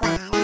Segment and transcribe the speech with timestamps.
[0.00, 0.39] Qua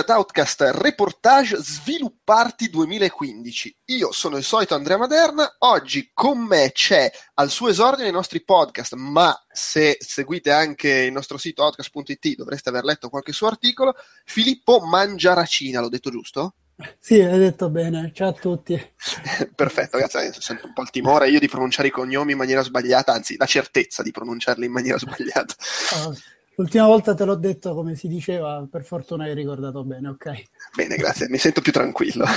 [0.00, 3.76] ad Outcast Reportage Svilupparti 2015.
[3.86, 8.42] Io sono il solito Andrea Maderna, oggi con me c'è al suo esordio nei nostri
[8.42, 13.94] podcast, ma se seguite anche il nostro sito outcast.it dovreste aver letto qualche suo articolo,
[14.24, 16.54] Filippo Mangiaracina, l'ho detto giusto?
[16.98, 18.10] Sì, hai detto bene.
[18.14, 18.74] Ciao a tutti.
[19.54, 23.12] Perfetto, ragazzi, sento un po' il timore io di pronunciare i cognomi in maniera sbagliata,
[23.12, 25.54] anzi la certezza di pronunciarli in maniera sbagliata.
[26.04, 26.16] Oh,
[26.60, 30.42] L'ultima volta te l'ho detto come si diceva, per fortuna hai ricordato bene, ok?
[30.74, 32.26] Bene, grazie, mi sento più tranquillo.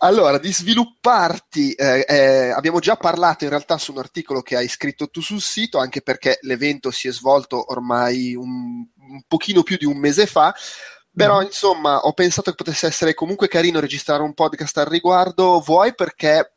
[0.00, 4.68] Allora, di svilupparti, eh, eh, abbiamo già parlato in realtà su un articolo che hai
[4.68, 9.78] scritto tu sul sito, anche perché l'evento si è svolto ormai un, un pochino più
[9.78, 10.54] di un mese fa,
[11.10, 15.94] però insomma ho pensato che potesse essere comunque carino registrare un podcast al riguardo, vuoi
[15.94, 16.52] perché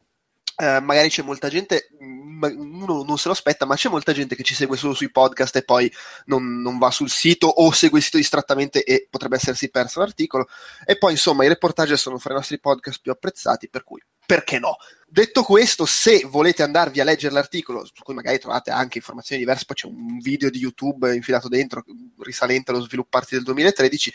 [0.58, 4.36] eh, magari c'è molta gente, ma- uno non se lo aspetta, ma c'è molta gente
[4.36, 5.92] che ci segue solo sui podcast e poi
[6.26, 10.48] non, non va sul sito o segue il sito distrattamente e potrebbe essersi perso l'articolo.
[10.86, 14.59] E poi insomma i reportage sono fra i nostri podcast più apprezzati, per cui perché
[14.59, 14.76] no?
[15.08, 19.66] Detto questo, se volete andarvi a leggere l'articolo, su cui magari trovate anche informazioni diverse,
[19.66, 21.84] poi c'è un video di YouTube infilato dentro
[22.20, 24.14] risalente allo svilupparti del 2013,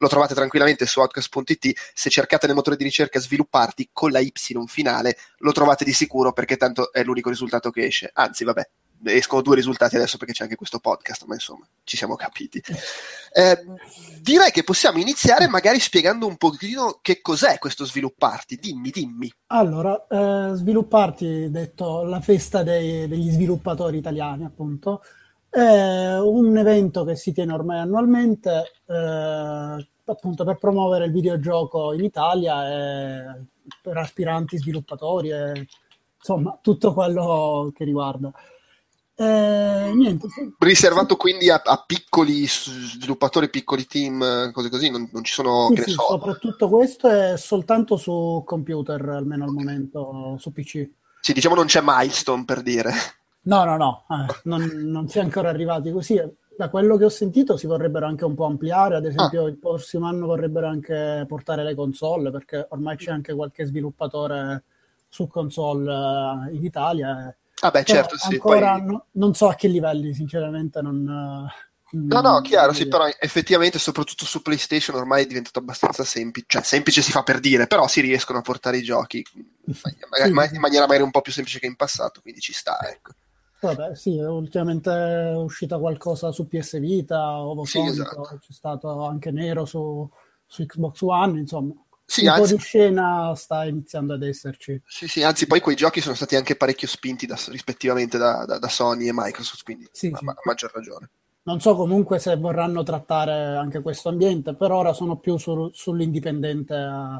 [0.00, 1.78] lo trovate tranquillamente su outcast.it.
[1.94, 4.32] Se cercate nel motore di ricerca svilupparti con la Y
[4.66, 8.10] finale, lo trovate di sicuro perché tanto è l'unico risultato che esce.
[8.14, 8.68] Anzi, vabbè,
[9.04, 12.62] escono due risultati adesso perché c'è anche questo podcast, ma insomma, ci siamo capiti.
[13.32, 13.64] Eh,
[14.20, 18.56] direi che possiamo iniziare magari spiegando un pochino che cos'è questo svilupparti.
[18.56, 19.30] Dimmi, dimmi.
[19.48, 25.02] Allora, eh, svilupparti, detto la festa dei- degli sviluppatori italiani, appunto,
[25.50, 32.04] è un evento che si tiene ormai annualmente, eh, appunto per promuovere il videogioco in
[32.04, 33.44] Italia e
[33.82, 35.66] per aspiranti sviluppatori e
[36.16, 38.32] insomma tutto quello che riguarda.
[39.16, 40.28] Eh, niente.
[40.58, 45.82] Riservato quindi a, a piccoli sviluppatori, piccoli team, cose così, non, non ci sono, Sì,
[45.82, 50.88] sì, so, soprattutto questo è soltanto su computer, almeno al momento, su PC.
[51.20, 52.92] sì, diciamo non c'è milestone per dire.
[53.42, 56.20] No, no, no, eh, non, non si è ancora arrivati così.
[56.56, 60.06] Da quello che ho sentito si vorrebbero anche un po' ampliare, ad esempio il prossimo
[60.06, 64.64] anno vorrebbero anche portare le console, perché ormai c'è anche qualche sviluppatore
[65.08, 65.90] su console
[66.50, 67.28] eh, in Italia.
[67.30, 67.36] eh.
[67.62, 68.34] Ah beh, certo, sì.
[68.34, 71.48] ancora poi- no- non so a che livelli, sinceramente non...
[71.50, 76.46] eh, No, no, chiaro, sì, però effettivamente, soprattutto su PlayStation, ormai è diventato abbastanza semplice.
[76.48, 79.24] Cioè, semplice si fa per dire, però si riescono a portare i giochi
[79.64, 83.12] in maniera magari un po' più semplice che in passato, quindi ci sta, ecco.
[83.60, 88.38] Vabbè, sì, ultimamente è uscita qualcosa su PS Vita, Ovofonico, Sì, esatto.
[88.40, 90.08] c'è stato anche Nero su,
[90.46, 91.74] su Xbox One, insomma,
[92.06, 94.80] Sì, un po' anzi, di scena sta iniziando ad esserci.
[94.86, 98.58] sì, sì, anzi, poi quei giochi sono stati anche parecchio spinti da- rispettivamente da, da-
[98.58, 100.24] da Sony e Microsoft, quindi Sì, a, sì.
[100.24, 101.10] ma- a maggior ragione.
[101.42, 106.74] Non so comunque se vorranno trattare anche questo ambiente, per ora sono più sul- sull'indipendente
[106.74, 107.14] a,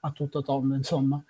[0.00, 1.22] a tutto tondo, insomma.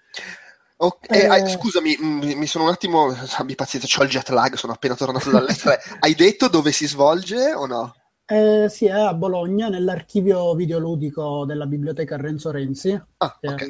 [0.79, 4.55] Ok, Eh, ah, scusami, mh, mi sono un attimo, abbi pazienza, ho il jet lag,
[4.55, 5.77] sono appena tornato dall'estero.
[6.01, 7.95] Hai detto dove si svolge o no?
[8.29, 13.63] Eh, sì, è a Bologna, nell'archivio videoludico della biblioteca Renzo Renzi, Ah, che ok.
[13.63, 13.69] è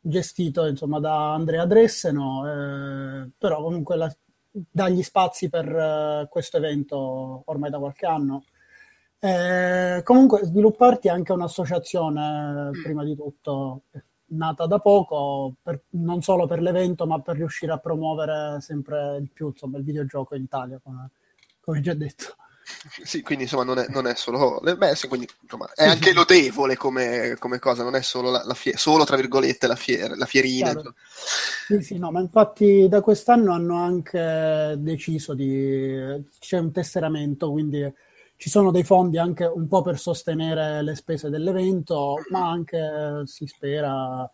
[0.00, 4.16] gestito insomma da Andrea Dresseno, eh, però comunque la-
[4.50, 8.44] dà gli spazi per eh, questo evento ormai da qualche anno.
[9.20, 13.82] Eh, comunque svilupparti anche un'associazione, eh, prima di tutto,
[14.28, 19.28] nata da poco, per- non solo per l'evento, ma per riuscire a promuovere sempre di
[19.32, 21.10] più insomma, il videogioco in Italia, come,
[21.60, 22.36] come già detto.
[23.02, 26.10] Sì, quindi insomma non è, non è solo, beh, sì, quindi, insomma, è Sì, anche
[26.10, 26.14] sì.
[26.16, 30.14] lodevole come, come cosa, non è solo la, la fie- solo tra virgolette la, fiera,
[30.16, 30.72] la fierina.
[30.72, 30.94] Chiaro.
[31.66, 35.94] Sì, sì, no, ma infatti da quest'anno hanno anche deciso di...
[36.38, 37.92] c'è un tesseramento, quindi
[38.38, 43.46] ci sono dei fondi anche un po' per sostenere le spese dell'evento, ma anche si
[43.48, 44.30] spera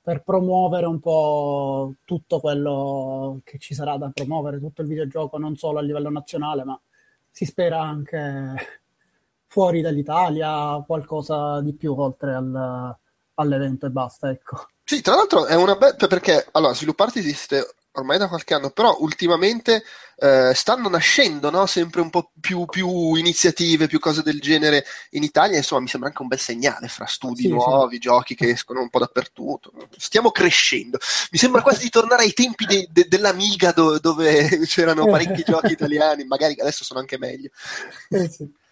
[0.00, 5.56] per promuovere un po' tutto quello che ci sarà da promuovere, tutto il videogioco, non
[5.56, 6.80] solo a livello nazionale, ma
[7.32, 8.54] si spera anche
[9.48, 12.96] fuori dall'Italia, qualcosa di più oltre al,
[13.34, 14.68] all'evento e basta, ecco.
[14.84, 18.96] Sì, tra l'altro è una bella perché allora svilupparti esiste ormai da qualche anno, però
[19.00, 19.82] ultimamente
[20.16, 21.66] eh, stanno nascendo no?
[21.66, 26.08] sempre un po' più, più, iniziative, più cose del genere in Italia, insomma mi sembra
[26.08, 28.00] anche un bel segnale fra studi sì, nuovi, sì.
[28.00, 30.98] giochi che escono un po' dappertutto, stiamo crescendo,
[31.30, 35.72] mi sembra quasi di tornare ai tempi de, de, dell'Amiga do, dove c'erano parecchi giochi
[35.72, 37.50] italiani, magari adesso sono anche meglio.
[38.10, 38.66] Eh sì.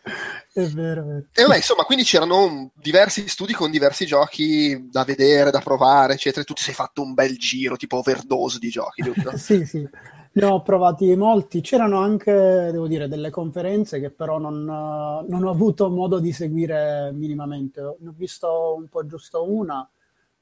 [0.52, 1.26] È vero, è vero.
[1.32, 6.42] E vabbè, insomma, quindi c'erano diversi studi con diversi giochi da vedere, da provare, eccetera.
[6.42, 9.36] E tu ti sei fatto un bel giro, tipo overdose di giochi, giusto?
[9.36, 9.88] sì, sì.
[10.32, 11.60] Ne ho provati molti.
[11.60, 17.10] C'erano anche, devo dire, delle conferenze che però non, non ho avuto modo di seguire
[17.12, 17.80] minimamente.
[18.00, 19.88] Ne ho visto un po' giusto una,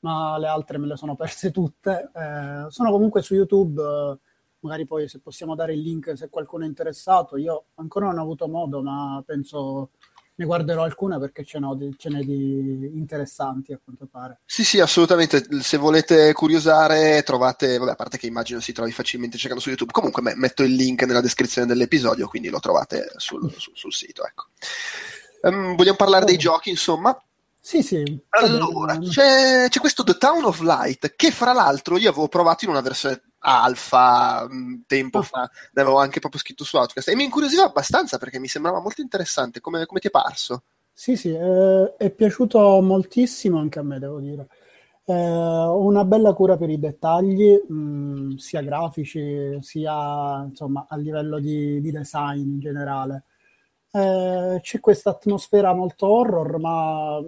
[0.01, 2.11] ma le altre me le sono perse tutte.
[2.15, 3.83] Eh, sono comunque su YouTube
[4.65, 7.37] magari poi se possiamo dare il link se qualcuno è interessato.
[7.37, 9.91] Io ancora non ho avuto modo, ma penso
[10.37, 14.41] ne guarderò alcune perché ce, di, ce n'è di interessanti a quanto pare.
[14.45, 15.47] Sì, sì, assolutamente.
[15.61, 19.93] Se volete curiosare, trovate, vabbè, a parte che immagino si trovi facilmente cercando su YouTube.
[19.93, 24.27] Comunque me, metto il link nella descrizione dell'episodio, quindi lo trovate sul, sul, sul sito.
[24.27, 24.47] Ecco.
[25.43, 26.27] Um, vogliamo parlare oh.
[26.27, 27.17] dei giochi, insomma?
[27.61, 28.03] Sì, sì.
[28.29, 32.71] Allora, c'è, c'è, questo The Town of Light che fra l'altro io avevo provato in
[32.71, 35.23] una versione alfa mm, tempo ah.
[35.23, 38.81] fa, ne avevo anche proprio scritto su Outcast e mi incuriosiva abbastanza perché mi sembrava
[38.81, 39.61] molto interessante.
[39.61, 40.65] Come, come ti è parso?
[40.93, 44.47] Sì, sì, eh, è piaciuto moltissimo anche a me, devo dire.
[45.07, 51.39] Eh, una bella cura per i dettagli, mh, mm, sia grafici sia insomma a livello
[51.41, 53.25] di, di design in generale.
[53.91, 57.21] Eh, c'è questa atmosfera molto horror, ma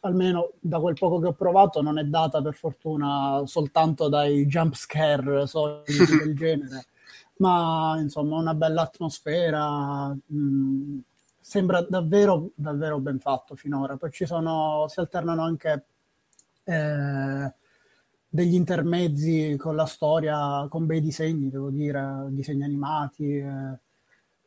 [0.00, 4.74] almeno da quel poco che ho provato, non è data per fortuna soltanto dai jump
[4.74, 6.86] scare soliti del genere,
[7.38, 10.08] ma insomma una bella atmosfera.
[10.08, 10.98] Mh, mm,
[11.40, 13.96] sembra davvero, davvero ben fatto finora.
[13.96, 15.86] Poi ci sono, si alternano anche
[16.64, 17.52] eh,
[18.28, 23.78] degli intermezzi con la storia, con bei disegni, devo dire, disegni animati, eh,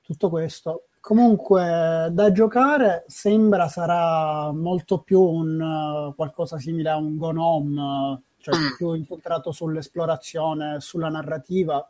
[0.01, 0.86] tutto questo.
[1.01, 8.56] Comunque, da giocare sembra sarà molto più un uh, qualcosa simile a un Gnome, cioè
[8.56, 8.75] mm.
[8.77, 11.83] più incentrato sull'esplorazione, sulla narrativa,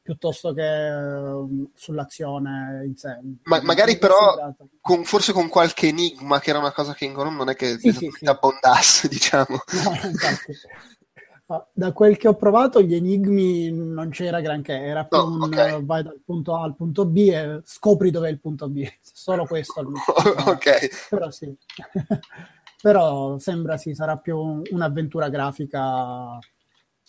[0.00, 3.18] piuttosto che uh, sull'azione in sé.
[3.42, 7.36] Ma, magari però, con, forse con qualche enigma, che era una cosa che in Gnome
[7.36, 8.24] non è che sì, sì, sì.
[8.24, 9.62] abbondasse, diciamo.
[9.84, 10.52] No, infatti.
[11.72, 15.84] Da quel che ho provato, gli enigmi non c'era granché, era più no, un okay.
[15.84, 19.80] vai dal punto A al punto B e scopri dov'è il punto B, solo questo.
[20.46, 21.08] ok.
[21.10, 21.54] Però sì.
[22.82, 26.38] Però sembra sì, sarà più un'avventura grafica,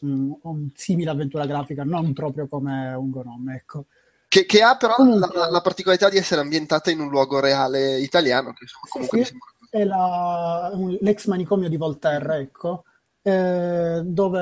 [0.01, 3.85] un, un simile avventura grafica, non proprio come un Gnome, ecco.
[4.27, 7.99] Che, che, ha però comunque, la, la, particolarità di essere ambientata in un luogo reale
[7.99, 9.47] italiano, che comunque sì, sembra...
[9.69, 10.71] È la,
[11.01, 12.85] l'ex manicomio di Voltaire, ecco
[13.27, 14.39] eh, dove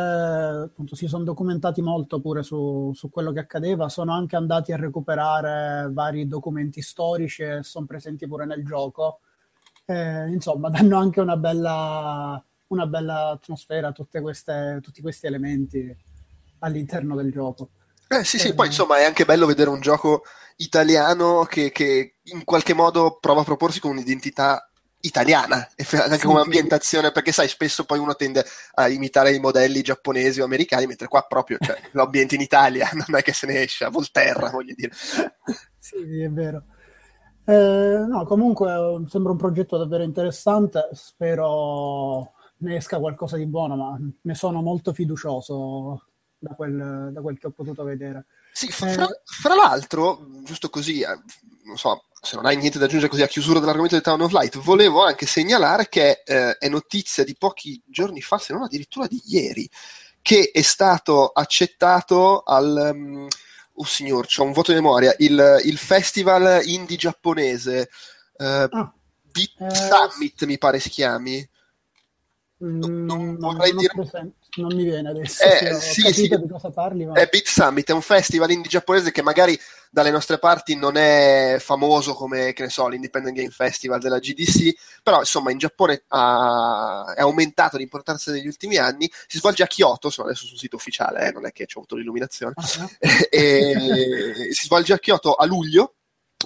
[0.65, 4.75] appunto, si sono documentati molto pure su, su, quello che accadeva, sono anche andati a
[4.75, 9.21] recuperare vari documenti storici e sono presenti pure nel gioco.
[9.85, 15.97] Eh, insomma, danno anche una bella, una bella atmosfera a tutti questi elementi
[16.59, 17.69] all'interno del gioco.
[18.09, 20.23] Eh sì, sì, eh, poi insomma è anche bello vedere un gioco
[20.57, 24.69] italiano che, che in qualche modo prova a proporsi con un'identità
[25.06, 28.45] italiana, anche sì, come ambientazione, perché sai, spesso poi uno tende
[28.76, 32.90] a imitare i modelli giapponesi o americani, mentre qua proprio cioè, lo ambienti in Italia,
[32.94, 34.92] non è che se ne esce, a Volterra, voglio dire.
[35.83, 36.64] Sì, è vero.
[37.44, 44.00] Eh, no, comunque sembra un progetto davvero interessante, spero ne esca qualcosa di buono, ma
[44.22, 46.06] ne sono molto fiducioso
[46.38, 48.28] da quel, da quel che ho potuto vedere.
[48.54, 51.19] Sì, fra, eh, fra l'altro, giusto così, eh,
[51.66, 54.31] non so, se non hai niente da aggiungere così a chiusura dell'argomento del Town of
[54.31, 59.07] Light, volevo anche segnalare che eh, è notizia di pochi giorni fa, se non addirittura
[59.07, 59.69] di ieri,
[60.21, 62.92] che è stato accettato al...
[62.94, 63.27] Um,
[63.75, 67.89] oh signor, c'ho un voto di memoria, il, il festival indie giapponese,
[68.37, 68.94] uh, ah,
[69.30, 71.45] Beat eh, Summit mi pare si chiami.
[72.59, 73.92] Non, non vorrei dire...
[73.94, 75.44] Presente non mi viene adesso.
[75.44, 76.27] Eh, sì, sì.
[76.27, 77.06] di cosa parli.
[77.06, 77.13] Ma...
[77.13, 79.59] È Beat Summit, è un festival indie giapponese che magari
[79.94, 84.73] dalle nostre parti non è famoso come, che ne so, l'Independent Game Festival della GDC,
[85.04, 89.07] però insomma in Giappone ha, è aumentato l'importanza negli ultimi anni.
[89.28, 91.95] Si svolge a Kyoto, sono adesso sul sito ufficiale, eh, non è che ho avuto
[91.95, 92.54] l'illuminazione.
[92.56, 92.90] Uh-huh.
[93.30, 95.94] e, si svolge a Kyoto a luglio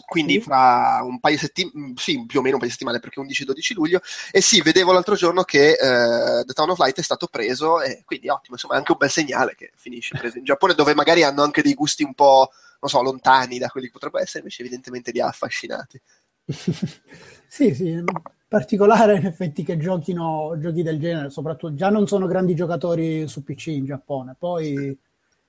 [0.08, 0.40] quindi Sì.
[0.42, 3.74] fra un paio di settimane, sì, più o meno un paio di settimane perché 11-12
[3.74, 4.00] luglio,
[4.32, 8.04] e sì, vedevo l'altro giorno che eh, The Town of Light è stato preso, e
[8.06, 11.24] quindi ottimo, insomma è anche un bel segnale che finisce preso in Giappone, dove magari
[11.24, 12.50] hanno anche dei gusti un po',
[12.80, 16.02] non so, lontani da quelli che potrebbero essere, invece evidentemente li ha affascinati.
[17.50, 18.04] Sì, sì, in
[18.48, 23.42] particolare in effetti che giochino giochi del genere, soprattutto già non sono grandi giocatori su
[23.44, 24.98] PC in Giappone, poi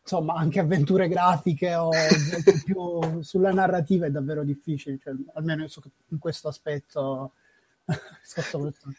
[0.09, 1.93] insomma anche avventure grafiche o
[2.65, 5.67] più sulla narrativa è davvero difficile, cioè, almeno
[6.09, 7.33] in questo aspetto.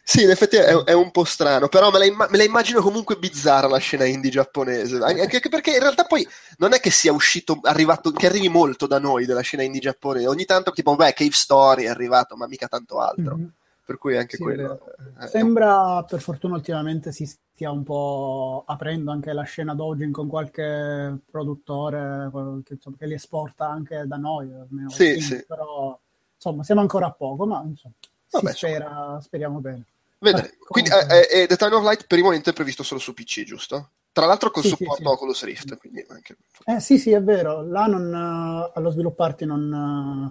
[0.04, 2.82] Sì, in effetti è, è un po' strano, però me la, imma- me la immagino
[2.82, 6.89] comunque bizzarra la scena indie giapponese, An- anche perché in realtà poi non è che
[6.89, 10.96] sia uscito, arrivato, che arrivi molto da noi della scena indie giapponese, ogni tanto tipo,
[10.96, 13.51] beh, Cave Story è arrivato, ma mica tanto altro, Mhm.
[13.86, 14.80] per cui anche Sì, è quello...
[15.22, 20.30] eh, Sembra per fortuna ultimamente si stia un po' aprendo anche la scena Dojin con
[20.30, 22.30] qualche produttore
[22.63, 25.46] che, insomma, che li esporta anche da noi, almeno Sì, sì, sì.
[25.46, 26.00] però
[26.36, 27.94] insomma siamo ancora a poco, ma insomma,
[28.32, 29.84] Vabbè, spera, speriamo bene.
[30.20, 30.48] Vedremo.
[30.48, 33.01] Eh, Quindi comunque- eh, eh, The Time of Light per il momento è previsto solo
[33.01, 33.89] su PC, giusto?
[34.13, 35.08] Tra l'altro col Sì, sì, supporto sì.
[35.10, 36.38] Oculus Rift, quindi anche...
[36.66, 39.63] Eh, sì, sì, è vero, là non, eh, allo svilupparti non,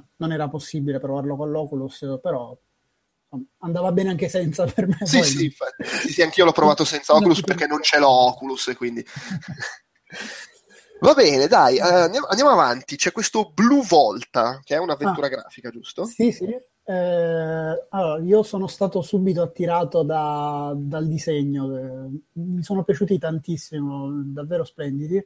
[0.03, 2.57] eh, non era possibile provarlo con l'Oculus, però
[3.59, 4.99] andava bene anche senza per me.
[5.03, 5.57] Sì, poi- sì.
[6.03, 9.05] Sì, sì, anch'io l'ho provato senza Oculus perché non ce l'ho Oculus quindi...
[11.01, 12.97] Va bene, dai, eh, andiamo, andiamo avanti.
[12.97, 15.31] C'è questo Blue Volta, che è un'avventura Ah.
[15.31, 16.05] grafica, giusto?
[16.07, 16.45] Sì, sì.
[16.45, 24.09] Eh, allora, io sono stato subito attirato da- dal disegno, eh, mi sono piaciuti tantissimo,
[24.25, 25.23] davvero splendidi.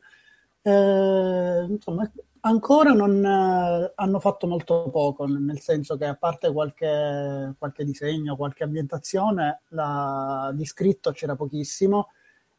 [0.61, 2.11] Eh, insomma,
[2.43, 8.37] ancora non eh, hanno fatto molto poco, nel senso che a parte qualche, qualche disegno,
[8.37, 12.09] qualche ambientazione, la- di scritto c'era pochissimo.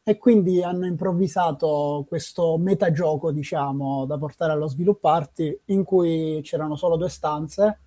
[0.06, 6.96] E quindi hanno improvvisato questo metagioco, diciamo, da portare allo svilupparti, in cui c'erano solo
[6.96, 7.78] due stanze,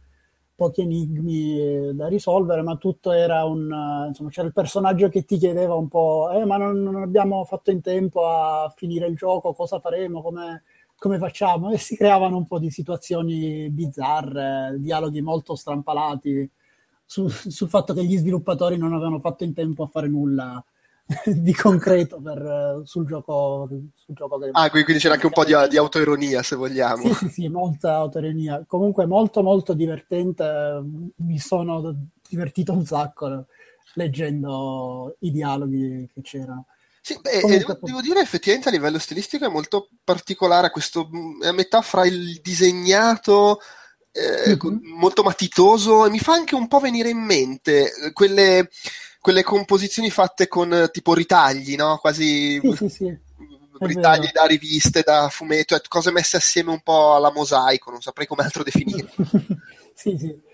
[0.55, 3.71] pochi enigmi eh, da risolvere, ma tutto era un...
[3.71, 7.43] eh, insomma, c'era il personaggio che ti chiedeva un po', eh, ma non, non abbiamo
[7.45, 10.63] fatto in tempo a finire il gioco, cosa faremo, come,
[10.97, 11.71] come facciamo?
[11.71, 16.49] E si creavano un po' di situazioni bizzarre, dialoghi molto strampalati
[17.05, 20.63] su- sul fatto che gli sviluppatori non avevano fatto in tempo a fare nulla
[21.25, 25.45] di concreto per, sul gioco, sul gioco che Ah, qui- quindi c'era anche un po'
[25.45, 27.03] di, di autoironia, se vogliamo.
[27.03, 28.63] sì, sì, sì, molta autoironia.
[28.65, 30.81] Comunque molto, molto divertente.
[31.17, 31.95] Mi sono
[32.27, 33.45] divertito un sacco
[33.95, 36.65] leggendo i dialoghi che c'erano.
[37.07, 41.09] Sì, beh, e Comunque, devo, devo dire effettivamente a livello stilistico è molto particolare questo,
[41.41, 43.61] è a metà fra il disegnato
[44.11, 44.57] eh, Mhm.
[44.57, 48.69] con- molto matitoso e mi fa anche un po' venire in mente eh, quelle,
[49.21, 51.97] quelle composizioni fatte con eh, tipo ritagli, no?
[51.97, 53.17] Quasi Sì, sì, sì.
[53.79, 58.27] ritagli da riviste, da fumetto, eh, cose messe assieme un po' alla mosaico, non saprei
[58.27, 59.07] come altro definire.
[59.95, 60.46] Sì, sì.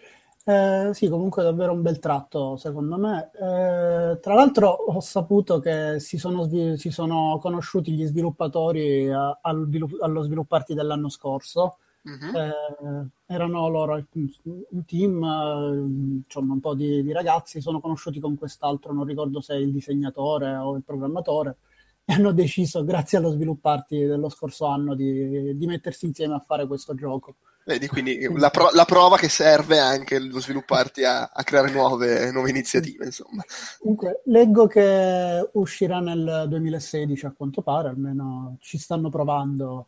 [0.46, 3.32] Eh, sì, comunque è davvero un bel tratto, secondo me.
[3.34, 9.40] Eh, tra l'altro ho saputo che si sono, svi- si sono conosciuti gli sviluppatori a-
[9.42, 11.78] al svilu- allo svilupparti dell'anno scorso.
[12.02, 12.36] Mhm.
[12.36, 18.36] Eh, erano loro un team, eh, insomma, un po' di, di ragazzi, sono conosciuti con
[18.38, 21.58] quest'altro, non ricordo se è il disegnatore o il programmatore,
[22.04, 26.68] e hanno deciso, grazie allo svilupparti dello scorso anno, di, di mettersi insieme a fare
[26.68, 27.36] questo gioco.
[27.66, 32.32] Vedi, quindi la, pro- la prova che serve anche lo svilupparti a, a creare nuove,
[32.32, 33.44] nuove iniziative, insomma.
[33.80, 39.88] Comunque, leggo che uscirà nel 2016 a quanto pare, almeno ci stanno provando,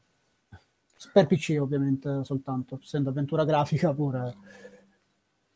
[1.11, 4.35] per PC ovviamente soltanto, essendo avventura grafica pure.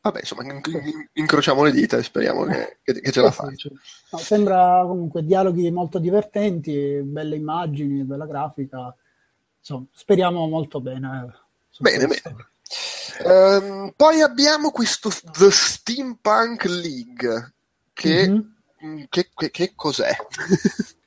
[0.02, 3.70] Vabbè, insomma, in- in- incrociamo le dita e speriamo che, che- che ce la faccia.
[4.12, 8.96] No, sembra comunque dialoghi molto divertenti, belle immagini, bella grafica.
[9.58, 11.48] Insomma, speriamo molto bene.
[11.79, 12.21] Bene, bene.
[13.25, 17.53] Ehm, poi abbiamo questo The Steampunk League,
[17.93, 18.55] che, Mhm.
[18.86, 20.12] mm, che, che- che cos'è?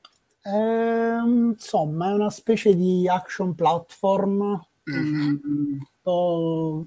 [0.44, 5.40] Ehm, insomma, è una specie di action platform, Mhm.
[5.46, 6.84] mm, un po'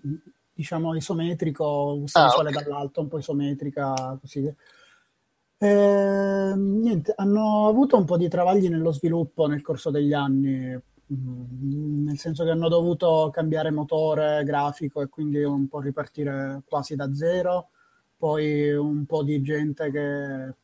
[0.54, 2.56] diciamo isometrico, vista Ah, visuale ok.
[2.64, 4.54] dall'alto, un po' isometrica, così.
[5.58, 10.78] Ehm, niente, hanno avuto un po' di travagli nello sviluppo nel corso degli anni,
[11.08, 17.14] nel senso che hanno dovuto cambiare motore grafico e quindi un po' ripartire quasi da
[17.14, 17.70] zero.
[18.18, 20.56] Poi un po' di gente che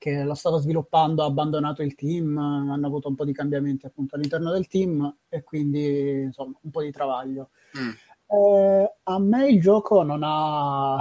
[0.00, 4.14] che lo stava sviluppando ha abbandonato il team, hanno avuto un po' di cambiamenti appunto
[4.14, 7.50] all'interno del team e quindi insomma un po' di travaglio.
[7.78, 7.90] Mm.
[8.28, 10.98] Eh, a me il gioco non ha,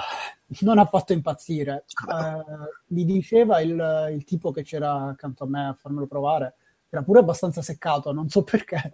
[0.62, 1.86] non ha fatto impazzire.
[2.08, 2.44] Ah, Eh,
[2.88, 6.56] mi diceva il, il tipo che c'era accanto a me a farmelo provare,
[6.90, 8.94] era pure abbastanza seccato, non so perché.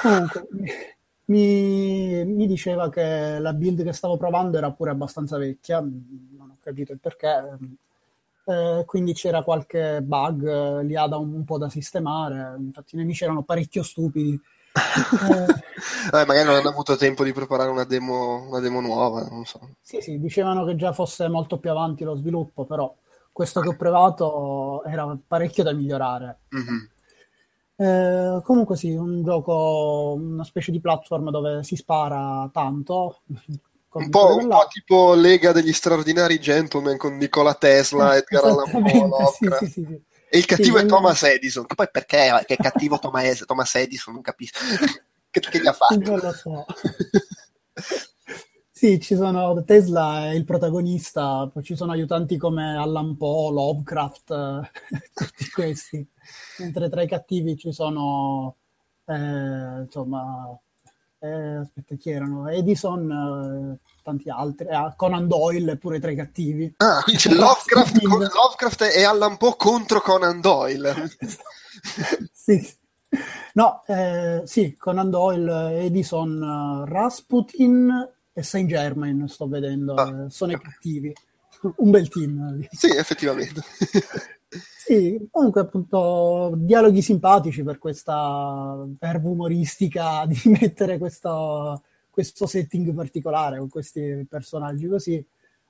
[0.00, 0.48] Comunque,
[1.26, 6.56] mi- mi, diceva che la build che stavo provando era pure abbastanza vecchia, non ho
[6.60, 7.58] capito il perché.
[8.44, 12.56] Eh, quindi c'era qualche bug eh, lì da un, un, po' da sistemare.
[12.58, 14.40] Infatti, i nemici erano parecchio stupidi.
[14.72, 19.22] eh, magari non hanno avuto tempo di preparare una demo, una demo nuova.
[19.30, 19.60] Non so.
[19.80, 22.92] Sì, sì, dicevano che già fosse molto più avanti lo sviluppo, però
[23.30, 26.40] questo che ho provato era parecchio da migliorare.
[26.54, 26.84] Mm-hmm.
[27.82, 33.22] Eh, comunque sì, un gioco, una specie di platform dove si spara tanto.
[33.94, 39.26] Un po', un po', tipo Lega degli straordinari gentleman con Nicola Tesla, Edgar Allan Poe,
[39.36, 41.66] sì, sì, sì, E il cattivo è Thomas Edison.
[41.66, 44.14] Che poi perché che è cattivo Thomas, Thomas Edison?
[44.14, 44.60] Non capisco.
[45.28, 45.98] che, che gli ha fatto?
[45.98, 46.64] Non lo so.
[48.82, 54.70] Sì, ci sono Tesla è il protagonista, poi ci sono aiutanti come Allan Poe, Lovecraft,
[55.14, 56.04] tutti questi.
[56.58, 58.56] Mentre tra i cattivi ci sono,
[59.04, 60.58] eh, insomma,
[61.20, 62.48] eh, aspetta, chi erano?
[62.48, 66.74] Edison, eh, tanti altri, eh, Conan Doyle pure tra i cattivi.
[66.78, 71.08] Ah, quindi c'è Lovecraft, con, Lovecraft e Allan Poe contro Conan Doyle.
[72.32, 72.68] sì.
[73.52, 80.64] No, eh, sì, Conan Doyle, Edison, Rasputin e Saint Germain sto vedendo, ah, sono okay.
[80.64, 81.12] i cattivi.
[81.76, 82.66] Un bel team.
[82.70, 83.60] Sì, effettivamente.
[84.48, 93.58] sì, comunque appunto dialoghi simpatici per questa verve umoristica di mettere questo, questo setting particolare
[93.58, 95.24] con questi personaggi così.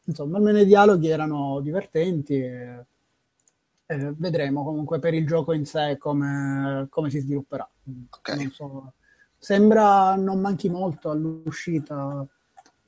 [0.04, 2.35] Insomma, almeno i dialoghi erano divertenti.
[2.35, 2.85] E,
[3.87, 7.69] e vedremo comunque per il gioco in sé come, come si svilupperà.
[8.19, 8.37] Okay.
[8.37, 8.92] Non so.
[9.37, 12.26] Sembra non manchi molto all'uscita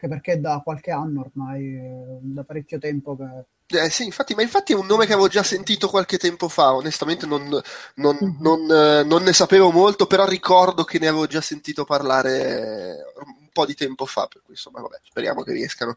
[0.05, 1.79] anche perché da qualche anno ormai,
[2.21, 3.79] da parecchio tempo che...
[3.79, 6.75] Eh, sì, infatti, ma infatti è un nome che avevo già sentito qualche tempo fa,
[6.75, 7.49] onestamente non,
[7.95, 8.37] non, mm-hmm.
[8.41, 13.49] non, eh, non, ne sapevo molto, però ricordo che ne avevo già sentito parlare un
[13.51, 15.97] po' di tempo fa, per cui insomma, vabbè, speriamo che riescano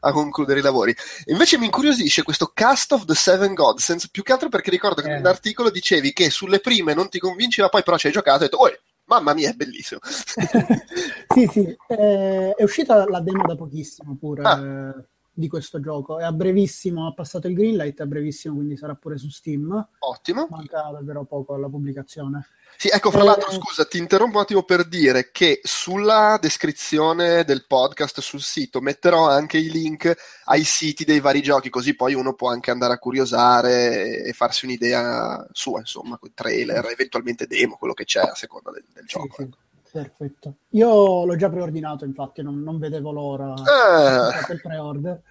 [0.00, 0.94] a concludere i lavori.
[1.26, 5.08] Invece mi incuriosisce questo Cast of the Seven Gods, più che altro perché ricordo che
[5.08, 5.14] eh.
[5.14, 8.50] nell'articolo dicevi che sulle prime non ti convinceva, poi però ci hai giocato e hai
[8.50, 8.60] detto,
[9.06, 10.00] Mamma mia, è bellissimo.
[10.04, 15.04] sì, sì, eh, è uscita la demo da pochissimo pure ah.
[15.36, 16.18] Di questo gioco.
[16.18, 19.88] È a brevissimo, ha passato il green light, a brevissimo, quindi sarà pure su Steam.
[19.98, 20.46] Ottimo.
[20.50, 22.48] Manca davvero poco alla pubblicazione.
[22.78, 27.44] Sì, ecco, fra eh, l'altro, scusa, ti interrompo un attimo per dire che sulla descrizione
[27.44, 32.14] del podcast sul sito metterò anche i link ai siti dei vari giochi, così poi
[32.14, 37.76] uno può anche andare a curiosare e farsi un'idea sua, insomma, con trailer, eventualmente demo,
[37.76, 39.36] quello che c'è a seconda del, del gioco.
[39.36, 39.56] Sì, ecco.
[39.90, 40.56] Perfetto.
[40.70, 44.44] Io l'ho già preordinato, infatti, non, non vedevo l'ora ah.
[44.46, 45.22] del pre-order.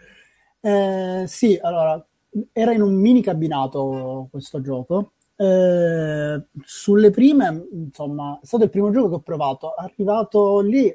[0.60, 2.04] Eh, sì, allora,
[2.52, 8.92] era in un mini cabinato questo gioco eh, sulle prime, insomma, è stato il primo
[8.92, 9.74] gioco che ho provato.
[9.74, 10.94] Arrivato lì,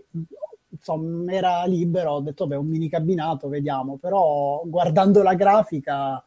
[0.69, 3.99] insomma, era libero, ho detto, beh, un mini cabinato, vediamo.
[3.99, 6.23] Però guardando la grafica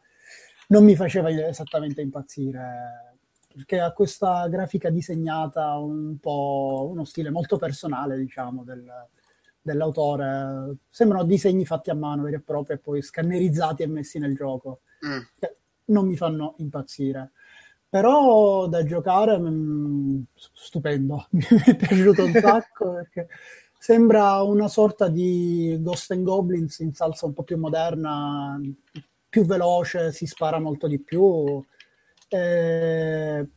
[0.68, 3.13] non mi faceva esattamente impazzire
[3.54, 8.84] perché ha questa grafica disegnata un po' uno stile molto personale, diciamo, del,
[9.62, 10.76] dell'autore.
[10.90, 14.80] Sembrano disegni fatti a mano veri e propri e poi scannerizzati e messi nel gioco.
[15.06, 15.18] Mm.
[15.86, 17.30] Non mi fanno impazzire.
[17.88, 23.28] Però da giocare mh, mm, stupendo, mi è piaciuto un sacco perché
[23.78, 28.60] sembra una sorta di Ghost and Goblins in salsa un po' più moderna,
[29.28, 31.64] più veloce, si spara molto di più.
[32.34, 33.48] E...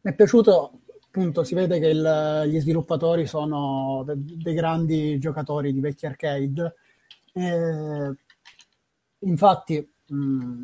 [0.00, 5.72] Mi è piaciuto, appunto, si vede che il, gli sviluppatori sono de- dei grandi giocatori
[5.72, 6.74] di vecchi arcade.
[7.32, 8.14] E...
[9.20, 10.62] Infatti, mh,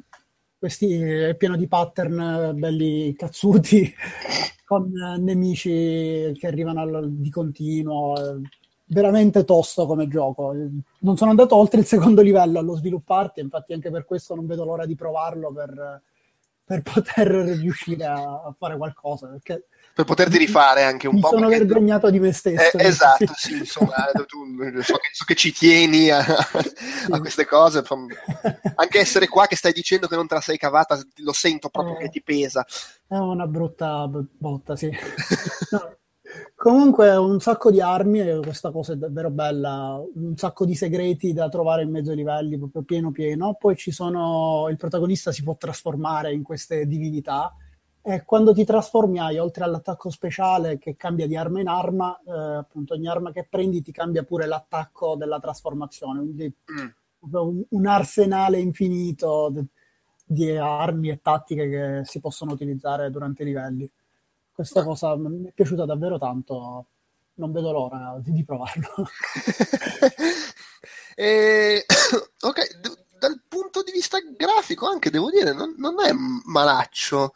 [0.56, 3.92] questi è pieno di pattern belli cazzuti
[4.64, 8.40] con nemici che arrivano al, di continuo
[8.86, 10.54] veramente tosto come gioco
[11.00, 14.64] non sono andato oltre il secondo livello allo svilupparti infatti anche per questo non vedo
[14.64, 16.02] l'ora di provarlo per,
[16.64, 21.28] per poter riuscire a, fare qualcosa perché per poterti rifare anche un mi po'.
[21.28, 22.76] Mi sono vergognato di me stesso.
[22.78, 24.44] Eh, esatto, sì, insomma, tu,
[24.82, 27.12] so, che, so, che, ci tieni a, sì.
[27.12, 27.84] a, queste cose.
[28.74, 31.96] Anche essere qua che stai dicendo che non te la sei cavata, lo sento proprio
[31.96, 32.66] eh, che ti pesa.
[33.06, 34.90] È una brutta botta, sì.
[35.70, 35.96] no.
[36.64, 41.50] Comunque un sacco di armi, questa cosa è davvero bella, un sacco di segreti da
[41.50, 43.54] trovare in mezzo ai livelli, proprio pieno pieno.
[43.60, 47.54] Poi ci sono, il protagonista si può trasformare in queste divinità
[48.00, 52.32] e quando ti trasformi hai, oltre all'attacco speciale che cambia di arma in arma, eh,
[52.32, 56.86] appunto ogni arma che prendi ti cambia pure l'attacco della trasformazione, quindi mm.
[57.30, 59.66] un, un, arsenale infinito di,
[60.24, 63.90] di armi e tattiche che si possono utilizzare durante i livelli.
[64.54, 66.86] Questa cosa mi è piaciuta davvero tanto.
[67.34, 68.88] non vedo l'ora di, di provarlo.
[71.16, 71.84] e,
[72.40, 76.12] ok, d- dal punto di vista grafico anche devo dire, non, non è
[76.44, 77.32] malaccio.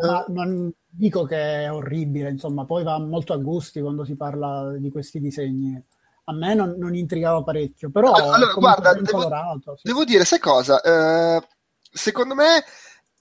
[0.00, 4.74] No, non dico che è orribile, insomma, poi va molto a gusti quando si parla
[4.78, 5.78] di questi disegni.
[6.24, 9.86] A me non, non intrigava parecchio, però allora, guarda, devo, colorato, sì.
[9.86, 10.80] devo, dire, sai cosa?
[10.82, 11.42] Uh,
[11.90, 12.64] secondo me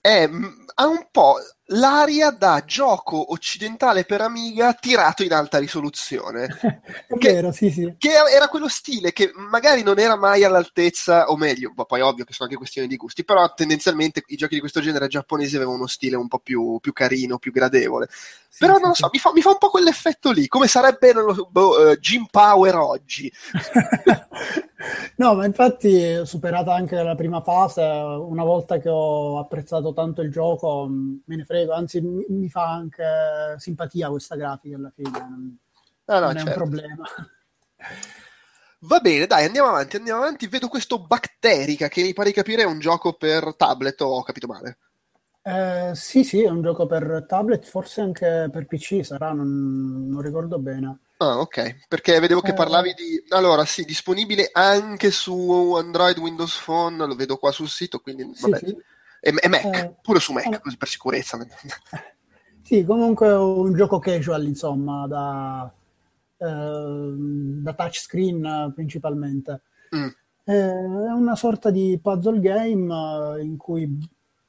[0.08, 0.30] è,
[0.76, 1.36] ha un po'
[1.72, 6.48] l'aria da gioco occidentale per Amiga tirato in alta risoluzione.
[7.08, 7.96] È che, vero, sì, sì.
[7.98, 12.32] Che era quello stile che magari non era mai all'altezza, o meglio, poi ovvio che
[12.32, 15.88] sono anche questioni di gusti, però tendenzialmente i giochi di questo genere giapponesi avevano uno
[15.88, 18.08] stile un po' più, più carino, più gradevole.
[18.10, 20.68] Sì, però sì, non lo so, mi fa, mi, fa, un po' quell'effetto lì, come
[20.68, 23.30] sarebbe so, boh, uh, Jim Power oggi.
[25.18, 30.32] no, ma infatti, superata anche la prima fase, una volta che ho apprezzato tanto il
[30.32, 33.04] gioco, me ne frega prego, anzi mi, mi fa anche
[33.58, 35.58] simpatia questa grafica alla fine, non,
[36.06, 36.38] ah, no, non certo.
[36.38, 36.60] è un certo.
[36.60, 37.04] problema.
[38.82, 40.48] Va bene, dai, andiamo avanti, andiamo avanti.
[40.48, 44.46] Vedo questo Bacterica che mi pare di capire è un gioco per tablet, ho capito
[44.46, 44.78] male?
[45.42, 50.22] Eh, sì, sì, è un gioco per tablet, forse anche per PC sarà, non, non
[50.22, 51.00] ricordo bene.
[51.20, 53.24] Ah, ok, perché vedevo che eh, parlavi di...
[53.30, 58.58] Allora, sì, disponibile anche su Android, Windows Phone, lo vedo qua sul sito, quindi vabbè.
[58.60, 58.78] Sì,
[59.20, 61.38] e, e Mac, eh, pure su Mac, eh, così per sicurezza.
[62.68, 65.74] Sì, comunque è un gioco casual, insomma, da,
[66.36, 69.62] eh, da touchscreen principalmente.
[69.96, 70.08] Mm.
[70.44, 73.98] Eh, è una sorta di puzzle game eh, in cui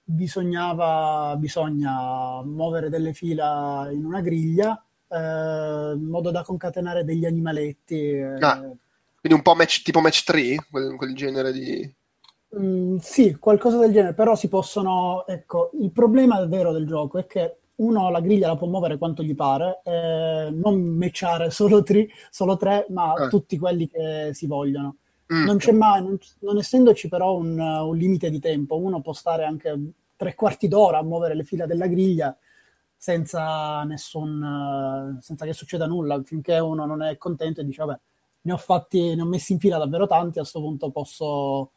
[0.03, 8.11] bisognava, bisogna muovere delle fila in una griglia in modo da concatenare degli animaletti.
[8.11, 8.39] Eh.
[8.41, 8.61] Ah,
[9.21, 11.95] quindi un po' match, tipo match 3, quel, quel genere di...
[12.59, 15.27] Mm, sì, qualcosa del genere, però si possono...
[15.27, 19.23] Ecco, il problema vero del gioco è che uno la griglia la può muovere quanto
[19.23, 23.29] gli pare, eh, non matchare solo, tri, solo tre, ma eh.
[23.29, 24.97] tutti quelli che si vogliono.
[25.33, 25.45] Mm.
[25.45, 29.45] Non c'è mai, non, non essendoci però un, un, limite di tempo, uno può stare
[29.45, 29.77] anche
[30.17, 32.35] tre quarti d'ora a muovere le fila della griglia
[32.99, 38.01] senza nessun, senza che succeda nulla, finché uno non è contento e dice vabbè,
[38.43, 41.71] ne ho fatti, ne ho messi in fila davvero tanti, a questo punto posso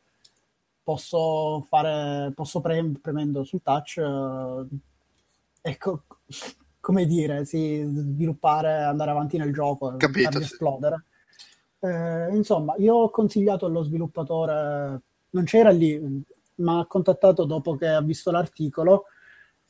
[0.83, 4.65] posso fare, posso pre- premendo sul touch, eh,
[5.61, 6.03] ecco,
[6.81, 10.43] come dire, sì, sviluppare, andare avanti nel gioco, Capito, sì.
[10.43, 11.05] esplodere.
[11.79, 16.23] Eh, insomma, io ho consigliato allo sviluppatore, non c'era lì,
[16.55, 19.05] ma ha contattato dopo che ha visto l'articolo,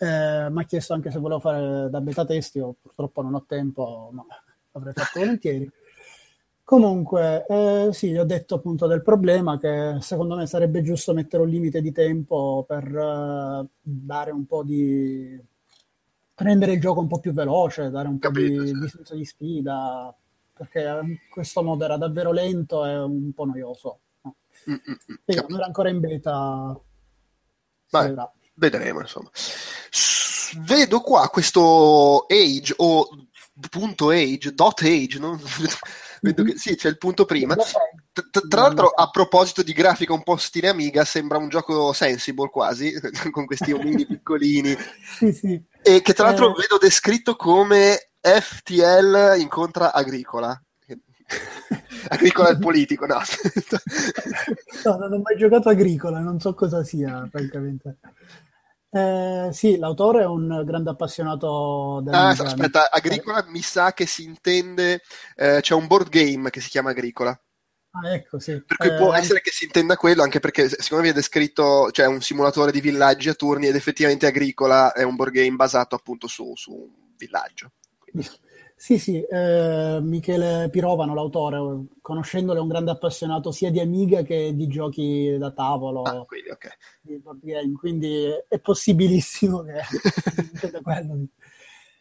[0.01, 3.45] eh, mi ha chiesto anche se volevo fare da beta test, io purtroppo non ho
[3.47, 4.25] tempo, ma
[4.71, 5.71] avrei fatto volentieri.
[6.63, 11.49] Comunque, eh, sì, ho detto appunto del problema che secondo me sarebbe giusto mettere un
[11.49, 15.39] limite di tempo per uh, dare un po' di...
[16.35, 18.79] rendere il gioco un po' più veloce, dare un Capito, po' di, sì.
[18.79, 20.15] di senso di sfida,
[20.53, 23.99] perché in questo modo era davvero lento e un po' noioso.
[24.23, 24.35] No?
[24.67, 24.77] Mm, mm,
[25.11, 25.47] mm.
[25.47, 26.79] non era ancora in beta.
[27.91, 28.15] Beh,
[28.55, 29.29] vedremo, insomma.
[30.65, 33.07] Vedo qua questo age o
[33.69, 35.39] punto age, dot age, non
[36.23, 37.55] Vedo che, sì, c'è il punto prima.
[37.55, 42.49] Tra, tra l'altro, a proposito di grafica un po' stile Amiga, sembra un gioco sensible
[42.49, 42.93] quasi,
[43.31, 44.77] con questi omini piccolini.
[45.17, 45.63] Sì, sì.
[45.83, 46.61] E che tra l'altro eh...
[46.61, 50.59] vedo descritto come FTL incontra Agricola.
[52.09, 53.19] Agricola è il politico, no.
[54.85, 57.97] no, non ho mai giocato Agricola, non so cosa sia, francamente.
[58.93, 64.23] Eh, sì, l'autore è un grande appassionato della ah, aspetta, Agricola mi sa che si
[64.23, 65.01] intende,
[65.35, 67.39] eh, c'è un board game che si chiama Agricola.
[67.93, 68.61] Ah, ecco, sì.
[68.61, 71.89] Per cui eh, può essere che si intenda quello, anche perché secondo me è descritto,
[71.91, 75.95] cioè un simulatore di villaggi a turni ed effettivamente Agricola è un board game basato
[75.95, 77.71] appunto su, su un villaggio.
[77.97, 78.27] Quindi.
[78.81, 84.55] Sì, sì, eh, Michele Pirovano, l'autore, conoscendolo è un grande appassionato sia di Amiga che
[84.55, 86.71] di giochi da tavolo, ah, quindi, okay.
[87.41, 89.81] game, quindi è possibilissimo che
[90.51, 91.25] intenda quello.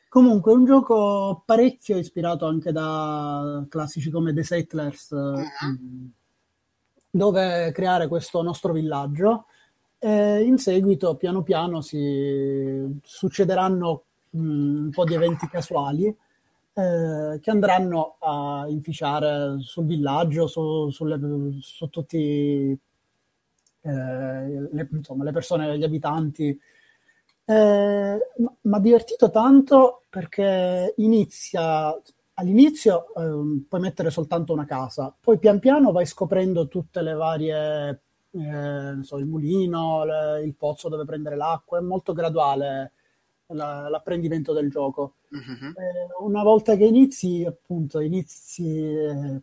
[0.09, 6.11] Comunque, è un gioco parecchio ispirato anche da classici come The Settlers, uh-huh.
[7.11, 9.45] dove creare questo nostro villaggio
[9.99, 16.16] e in seguito, piano piano, si succederanno mh, un po' di eventi casuali
[16.72, 21.18] eh, che andranno a inficiare sul villaggio, su, sulle,
[21.61, 22.78] su tutti
[23.83, 23.90] eh,
[24.72, 26.59] le, insomma, le persone, gli abitanti.
[27.44, 28.18] Eh,
[28.62, 32.00] ma ha divertito tanto perché inizia
[32.35, 38.02] all'inizio eh, puoi mettere soltanto una casa, poi pian piano vai scoprendo tutte le varie,
[38.30, 42.92] eh, so, il mulino, le, il pozzo dove prendere l'acqua, è molto graduale
[43.53, 45.17] la- l'apprendimento del gioco.
[45.31, 45.75] Mhm.
[45.77, 49.41] Eh, una volta che inizi, appunto, inizi, eh,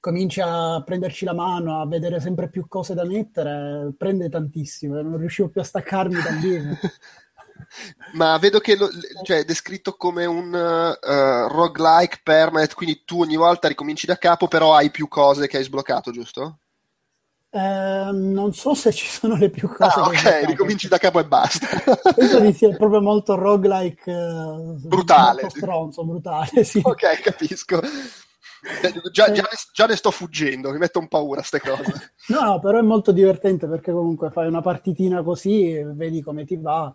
[0.00, 5.18] cominci a prenderci la mano, a vedere sempre più cose da mettere, prende tantissimo, non
[5.18, 6.56] riuscivo più a staccarmi da lì.
[8.14, 8.88] Ma vedo che lo-
[9.24, 14.48] cioè, è descritto come un eh, roguelike permanent, quindi tu ogni volta ricominci da capo,
[14.48, 16.60] però hai più cose che hai sbloccato, giusto?
[17.50, 20.98] Eh, non so se ci sono le più cose Ah, che ho ok, ricominci da
[20.98, 21.66] capo e basta.
[22.14, 24.14] Penso di sia proprio molto roguelike, eh,
[24.88, 25.42] Brutale.
[25.42, 26.80] molto stronzo, brutale, sì.
[26.84, 27.80] Ok, capisco.
[29.12, 32.12] Già, già ne, già ne sto fuggendo, mi metto un paura a ste cose.
[32.26, 36.56] No, no, però è molto divertente perché comunque fai una partitina così, vedi come ti
[36.56, 36.92] va,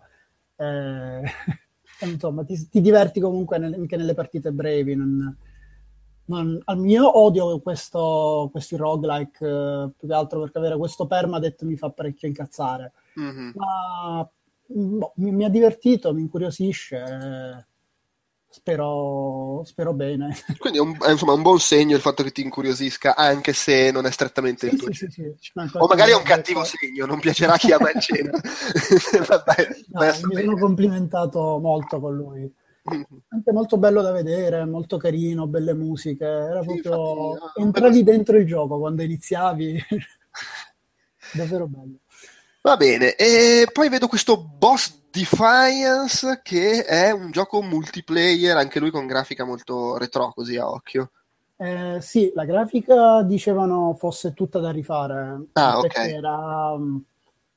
[0.56, 1.22] eh,
[1.98, 4.94] e insomma ti, ti diverti comunque nel- anche nelle partite brevi.
[4.94, 5.36] non-
[6.26, 11.62] non- al mio odio questo, questi roguelike, eh, più che altro perché avere questo permadeath
[11.62, 12.92] mi fa parecchio incazzare.
[13.14, 13.52] Mhm.
[13.54, 14.28] Ma
[14.66, 17.64] boh, mi, mi ha divertito, mi incuriosisce, eh,
[18.48, 20.34] spero, spero bene.
[20.58, 23.90] Quindi è un, è, insomma un buon segno il fatto che ti incuriosisca, anche se
[23.90, 25.34] non è strettamente Sì, il tuo sì, sì.
[25.54, 28.40] No, O magari è un cattivo detto- segno, non piacerà chi ama il genere.
[29.28, 32.52] Vabbè, No, mi sono complimentato molto con lui.
[33.28, 36.24] Anche molto bello da vedere, molto carino, belle musiche.
[36.24, 37.32] Era Sì, proprio.
[37.32, 39.82] infatti, ah, Entravi bello- dentro il gioco quando iniziavi.
[41.32, 41.96] Davvero bello.
[42.60, 48.90] Va bene, e poi vedo questo Boss Defiance che è un gioco multiplayer, anche lui
[48.90, 51.10] con grafica molto retro, così a occhio.
[51.56, 55.44] Eh, sì, la grafica dicevano fosse tutta da rifare.
[55.52, 55.96] Ah, ok.
[55.96, 56.96] era mm,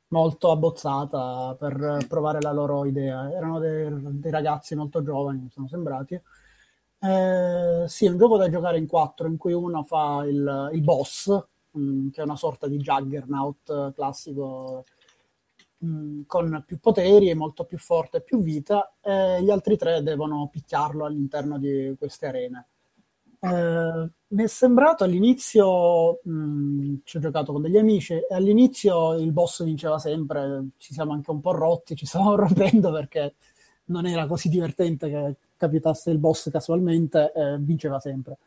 [0.10, 3.32] molto abbozzata per provare la loro idea.
[3.32, 3.90] Erano dei,
[4.20, 6.22] dei ragazzi molto giovani, mi sono sembrati.
[7.00, 10.82] Eh, sì, è un gioco da giocare in quattro, in cui uno fa il, il
[10.82, 11.30] boss,
[11.78, 14.86] mm, che è una sorta di Juggernaut classico,
[15.86, 20.48] mm, con più poteri, molto più forte e più vita, e gli altri tre devono
[20.52, 22.68] picchiarlo all'interno di queste arene.
[23.40, 26.20] Eh, mi è sembrato all'inizio,
[27.04, 31.32] ci ho giocato con degli amici, e all'inizio il boss vinceva sempre, ci siamo anche
[31.32, 33.36] un po' rotti, ci stavamo rompendo perché
[33.86, 38.38] non era così divertente che capitasse il boss casualmente, eh, vinceva sempre.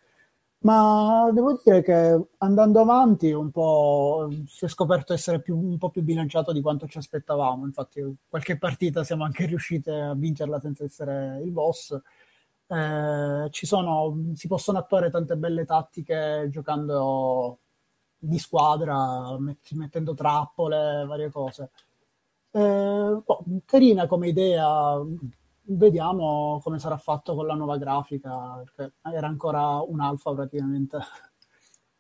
[0.63, 5.89] Ma devo dire che andando avanti un po' si è scoperto essere più- un po'
[5.89, 7.65] più bilanciato di quanto ci aspettavamo.
[7.65, 11.99] Infatti, qualche partita siamo anche riusciti a vincerla senza essere il boss.
[12.73, 17.59] Eh, ci sono, si possono attuare tante belle tattiche giocando
[18.19, 21.71] di squadra, met- mettendo trappole, varie cose.
[22.53, 22.61] Eh,
[23.25, 24.99] boh, carina come idea,
[25.65, 30.99] vediamo come sarà fatto con la nuova grafica, perché era ancora un alfa praticamente.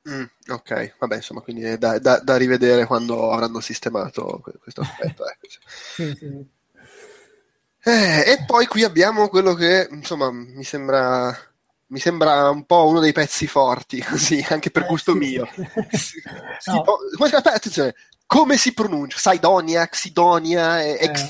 [0.09, 4.80] Mm, ok, vabbè, insomma, quindi è da, da- da rivedere quando avranno sistemato que- questo
[4.80, 5.24] aspetto.
[5.28, 5.46] ecco.
[5.96, 6.50] Sì, sì.
[7.82, 11.34] Eh, e poi qui abbiamo quello che, insomma, mi sembra,
[11.86, 15.18] mi sembra un po' uno dei pezzi forti, così, anche per Eh, gusto sì.
[15.18, 15.48] mio.
[15.92, 16.22] Si-
[16.66, 16.84] No.
[17.24, 17.94] aspetta, attenzione,
[18.26, 19.18] come si pronuncia?
[19.18, 21.28] Saidonia, Xidonia, Eh, ex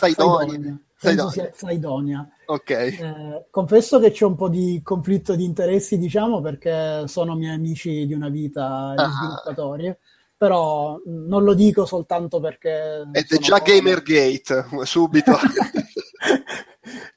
[1.31, 2.29] sia Saidonia.
[2.47, 2.71] Ok.
[2.71, 8.05] Eh, confesso che c'è un po' di conflitto di interessi, diciamo, perché sono miei amici
[8.07, 9.09] di una vita, Ah.
[9.09, 9.97] sviluppatori,
[10.37, 13.59] però non lo dico soltanto perché Ed è già.
[13.59, 15.33] Gamergate, subito.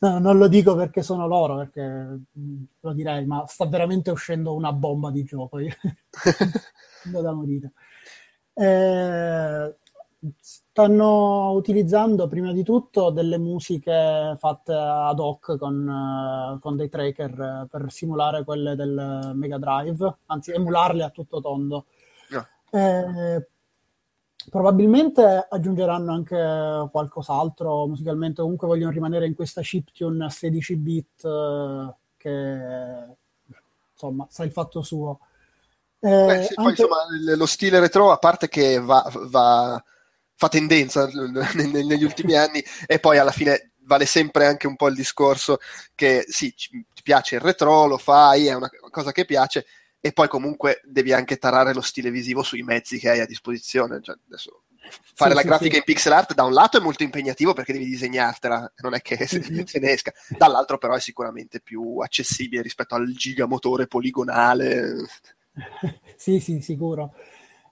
[0.03, 4.53] No, non lo dico perché sono loro, perché mh, lo direi, ma sta veramente uscendo
[4.53, 5.59] una bomba di gioco.
[5.59, 5.73] io-
[7.21, 7.71] da morire.
[8.53, 9.75] Eh,
[10.39, 15.87] stanno utilizzando prima di tutto delle musiche fatte ad hoc con,
[16.57, 21.39] eh, con dei tracker eh, per simulare quelle del Mega Drive, anzi emularle a tutto
[21.39, 21.85] tondo.
[22.29, 22.45] No.
[22.71, 23.47] Eh,
[24.49, 31.93] probabilmente aggiungeranno anche qualcos'altro musicalmente, comunque vogliono rimanere in questa chiptune a 16 bit eh,
[32.17, 33.08] che
[33.93, 35.19] insomma sa il fatto suo.
[35.99, 39.84] Eh, Beh, sì, poi, anche- insomma, il- lo stile retro, a parte che va, va-
[40.36, 41.32] fa tendenza ne-
[41.71, 45.58] ne- negli ultimi anni, e poi alla fine vale sempre anche un po' il discorso
[45.95, 49.65] che sì, ti piace il retro, lo fai, è una cosa che piace,
[50.05, 54.01] e poi comunque devi anche tarare lo stile visivo sui mezzi che hai a disposizione.
[54.01, 54.63] Cioè, adesso,
[55.15, 55.77] fare Sì, la sì, grafica sì.
[55.77, 59.25] in pixel art da un lato è molto impegnativo perché devi disegnartela, non è che
[59.25, 59.63] se, Mhm.
[59.63, 65.05] se ne esca, dall'altro però è sicuramente più accessibile rispetto al gigamotore poligonale.
[66.15, 67.13] Sì, sì, sicuro.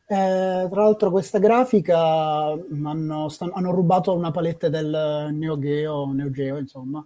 [0.05, 6.11] Eh, tra l'altro questa grafica mh, hanno, stan- hanno rubato una palette del Neo Geo,
[6.11, 7.05] Neo Geo, insomma,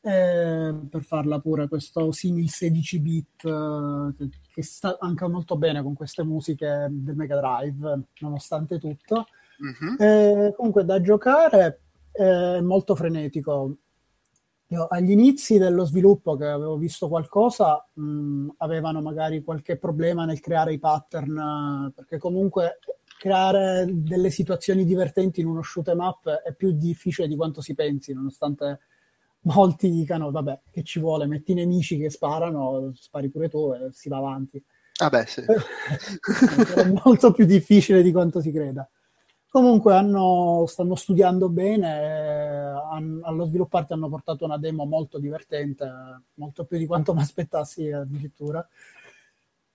[0.00, 5.94] eh, per farla pure questo simil 16 bit eh, che, sta anche molto bene con
[5.94, 9.26] queste musiche del Mega Drive, nonostante tutto.
[9.58, 9.96] Mhm.
[9.98, 11.80] Eh, comunque da giocare
[12.12, 13.76] è molto frenetico.
[14.68, 20.40] Io, agli inizi dello sviluppo, che avevo visto qualcosa, mh, avevano magari qualche problema nel
[20.40, 22.78] creare i pattern, perché comunque
[23.18, 27.74] creare delle situazioni divertenti in uno shoot 'em up è più difficile di quanto si
[27.74, 28.80] pensi, nonostante
[29.42, 34.08] molti dicano, vabbè, che ci vuole, metti nemici che sparano, spari pure tu e si
[34.08, 34.62] va avanti.
[35.00, 35.42] Ah beh, sì.
[36.76, 38.88] è molto più difficile di quanto si creda.
[39.48, 45.86] Comunque hanno, stanno studiando bene, hanno, allo svilupparti hanno portato una demo molto divertente,
[46.34, 48.66] molto più di quanto mi aspettassi addirittura.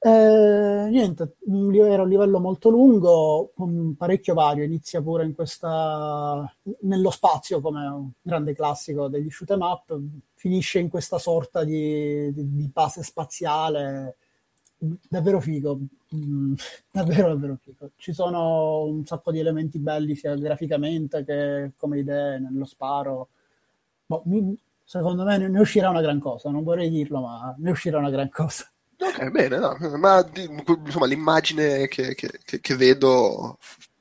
[0.08, 3.52] Eh, niente, era un livello molto lungo,
[3.98, 6.50] parecchio vario, inizia pure in questa,
[6.84, 10.00] nello spazio come un grande classico degli shoot 'em up,
[10.36, 14.16] finisce in questa sorta di, di, di base spaziale,
[15.10, 15.78] davvero figo,
[16.16, 16.54] mm,
[16.90, 17.92] davvero davvero figo.
[17.98, 23.28] Ci sono un sacco di elementi belli sia graficamente che come idee nello sparo.
[24.06, 24.24] Boh,
[24.86, 28.30] secondo me ne uscirà una gran cosa, non vorrei dirlo, ma ne uscirà una gran
[28.30, 28.72] cosa.
[29.00, 30.26] Ok, bene, no, ma
[30.86, 33.58] insomma l'immagine che, che, che vedo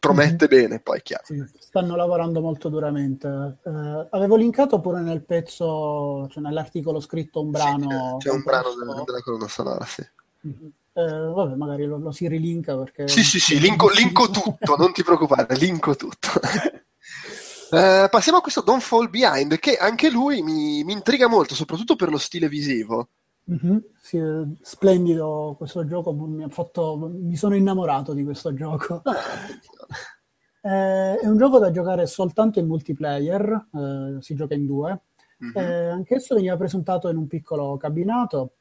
[0.07, 0.63] promette mm-hmm.
[0.63, 1.25] bene, poi chiaro.
[1.25, 3.59] Sì, stanno lavorando molto duramente.
[3.63, 8.17] Eh, avevo linkato pure nel pezzo, cioè nell'articolo scritto un brano.
[8.19, 10.07] Sì, c'è un brano della, della colonna sonora, sì.
[10.47, 10.69] Mm-hmm.
[10.93, 13.09] Eh, vabbè, magari lo, lo, si rilinka perché...
[13.09, 16.29] Sì, sì, sì, linko, linko tutto, non ti preoccupare, linko tutto.
[17.77, 21.97] eh, passiamo a questo Don't Fall Behind, che anche lui mi, mi intriga molto, soprattutto
[21.97, 23.09] per lo stile visivo.
[23.49, 23.77] Mm-hmm.
[23.97, 24.21] Sì,
[24.61, 29.03] splendido questo gioco, mi, fatto, mi, sono innamorato di questo gioco.
[30.63, 35.03] eh, è un gioco da giocare soltanto in multiplayer, eh, si gioca in due.
[35.45, 35.57] Mm-hmm.
[35.57, 38.55] Eh, anch'esso veniva presentato in un piccolo cabinato,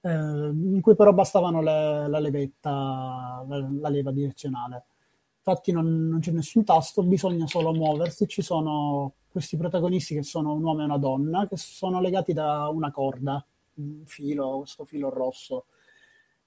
[0.00, 4.86] eh, in cui però bastavano le, la levetta, la, la, leva direzionale.
[5.36, 8.26] Infatti non, non c'è nessun tasto, bisogna solo muoversi.
[8.26, 12.68] Ci sono questi protagonisti che sono un uomo e una donna, che sono legati da
[12.68, 13.44] una corda
[14.04, 15.66] filo, questo filo rosso.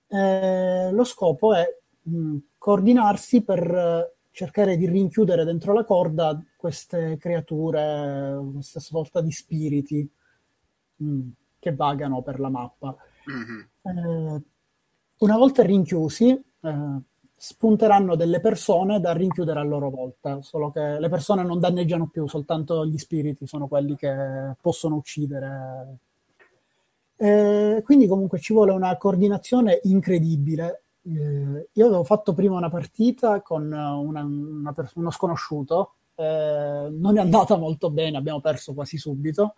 [0.07, 1.65] Eh, lo scopo è
[2.01, 10.09] mh, coordinarsi per cercare di rinchiudere dentro la corda queste creature, questa sorta di spiriti
[10.95, 11.27] mh,
[11.59, 12.95] che vagano per la mappa.
[13.29, 13.59] Mm-hmm.
[13.81, 14.41] Eh,
[15.17, 16.29] una volta rinchiusi,
[16.61, 17.01] eh,
[17.35, 22.27] spunteranno delle persone da rinchiudere a loro volta, solo che le persone non danneggiano più,
[22.27, 25.97] soltanto gli spiriti sono quelli che possono uccidere
[27.21, 30.83] eh, quindi comunque ci vuole una coordinazione incredibile.
[31.03, 37.17] Eh, io avevo fatto prima una partita con una, una pers- uno sconosciuto, eh, non
[37.17, 39.55] è andata molto bene, abbiamo perso quasi subito,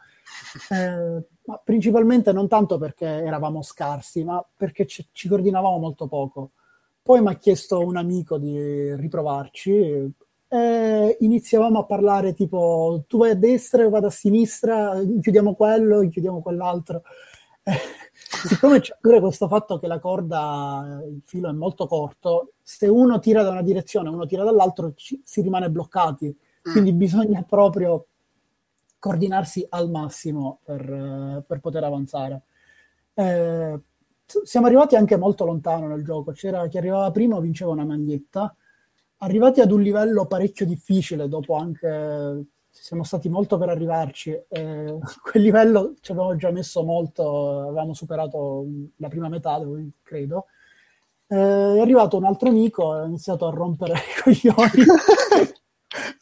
[0.72, 6.52] eh, ma principalmente non tanto perché eravamo scarsi, ma perché ci, ci coordinavamo molto poco.
[7.04, 10.14] Poi mi ha chiesto un amico di riprovarci
[10.54, 16.42] iniziavamo a parlare tipo tu vai a destra, io vado a sinistra, chiudiamo quello, chiudiamo
[16.42, 17.04] quell'altro.
[18.48, 23.20] siccome c'è pure questo fatto che la corda, il filo è molto corto, se uno
[23.20, 26.72] tira da una direzione e uno tira dall'altro ci, si rimane bloccati, mm.
[26.72, 28.08] quindi bisogna proprio
[29.00, 32.44] coordinarsi al massimo per, per poter avanzare.
[33.14, 33.80] Eh,
[34.44, 38.56] siamo arrivati anche molto lontano nel gioco, c'era chi arrivava prima vinceva una maglietta,
[39.18, 44.32] arrivati ad un livello parecchio difficile dopo anche siamo stati molto per arrivarci.
[44.48, 48.66] Eh, quel livello ci avevamo già messo molto, avevamo superato
[48.98, 49.60] la prima metà,
[50.02, 50.46] credo.
[51.28, 53.94] Eh, è arrivato un altro amico, ha iniziato a rompere
[54.26, 54.86] i coglioni.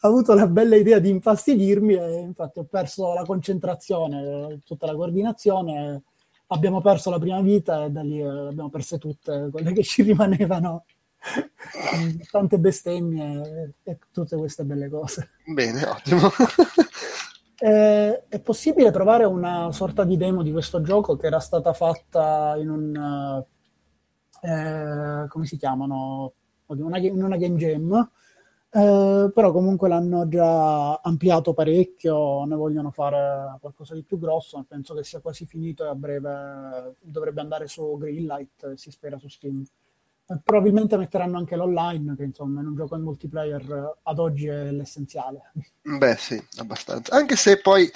[0.02, 4.94] ha avuto la bella idea di infastidirmi e infatti ho perso la concentrazione, tutta la
[4.94, 6.02] coordinazione.
[6.48, 10.02] Abbiamo perso la prima vita e da lì eh, abbiamo perse tutte quelle che ci
[10.02, 10.84] rimanevano
[12.30, 15.30] tante bestemmie e tutte queste belle cose.
[15.44, 16.28] Bene, ottimo.
[17.58, 22.56] eh, è possibile provare una sorta di demo di questo gioco che era stata fatta
[22.56, 23.44] in un...
[24.42, 26.32] Eh, come si chiamano?
[26.66, 28.10] Una, in una game jam.
[28.72, 34.94] Eh, però comunque l'hanno già ampliato parecchio, ne vogliono fare qualcosa di più grosso, penso
[34.94, 39.64] che sia quasi finito e a breve dovrebbe andare su Greenlight, si spera su Steam.
[40.44, 45.52] Probabilmente metteranno anche l'online, che insomma in un gioco in multiplayer ad oggi è l'essenziale.
[45.82, 47.14] Beh sì, abbastanza.
[47.16, 47.90] Anche se poi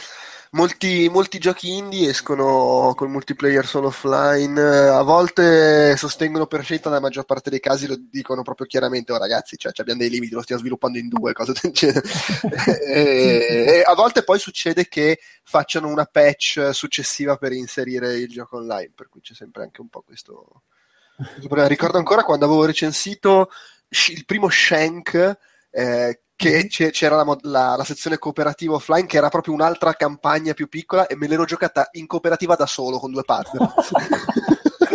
[0.55, 7.01] molti, molti giochi indie escono col multiplayer solo offline, a volte sostengono per scelta, nella
[7.01, 10.43] maggior parte dei casi lo dicono proprio chiaramente, oh ragazzi, cioè, abbiamo dei limiti, lo
[10.43, 12.03] stiamo sviluppando in due, cose del genere.
[12.85, 18.57] e, e a volte poi succede che facciano una patch successiva per inserire il gioco
[18.57, 20.63] online, per cui c'è sempre anche un po' questo
[21.49, 23.49] Ricordo ancora quando avevo recensito
[23.89, 25.39] il primo Shank
[25.71, 26.91] eh, che Mhm.
[26.91, 31.15] c'era la, la- la sezione cooperativa offline che era proprio un'altra campagna più piccola e
[31.17, 33.73] me l'ero giocata in cooperativa da solo con due partner.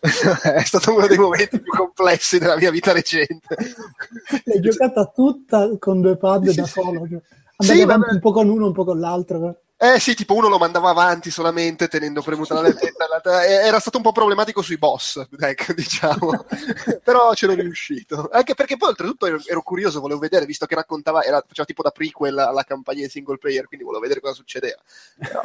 [0.00, 3.56] È stato uno dei momenti più complessi della mia vita recente.
[4.44, 7.06] L'hai giocata tutta con due pad Sì, da solo.
[7.08, 7.20] cioè,
[7.58, 9.61] Sì, un po' con uno, un po' con l'altro.
[9.82, 12.60] Eh sì, tipo uno lo mandava avanti solamente tenendo premuta la
[13.08, 16.44] l'altra- e- era stato un po' problematico sui boss, ecco, diciamo.
[17.02, 18.28] Però c'ero riuscito.
[18.30, 21.82] Anche perché poi oltretutto ero, ero curioso, volevo vedere, visto che raccontava, era, faceva tipo
[21.82, 24.80] da prequel alla campagna in single player, quindi volevo vedere cosa succedeva.
[25.18, 25.40] Però-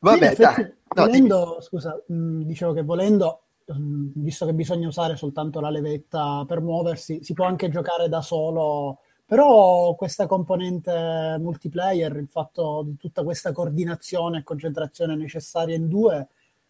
[0.00, 0.62] Vabbè, Sì, dai.
[0.94, 6.44] No, volendo, scusa, mh, dicevo che volendo, mh, visto che bisogna usare soltanto la levetta
[6.46, 12.96] per muoversi, si può anche giocare da solo, però questa componente multiplayer, il fatto di
[12.96, 16.28] tutta questa coordinazione e concentrazione necessaria in due,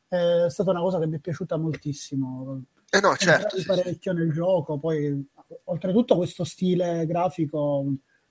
[0.09, 2.63] è stata una cosa che mi è piaciuta moltissimo.
[2.89, 3.57] Eh no, certo.
[3.57, 3.67] Sì, sì.
[3.67, 5.29] parecchio nel gioco, poi
[5.65, 7.85] oltretutto questo stile grafico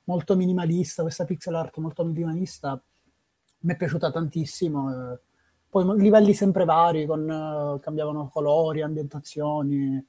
[0.05, 2.81] molto minimalista, questa pixel art molto minimalista,
[3.59, 5.13] mi è piaciuta tantissimo.
[5.13, 5.19] eh.
[5.69, 10.03] Poi livelli sempre vari, con, eh, cambiavano colori, ambientazioni.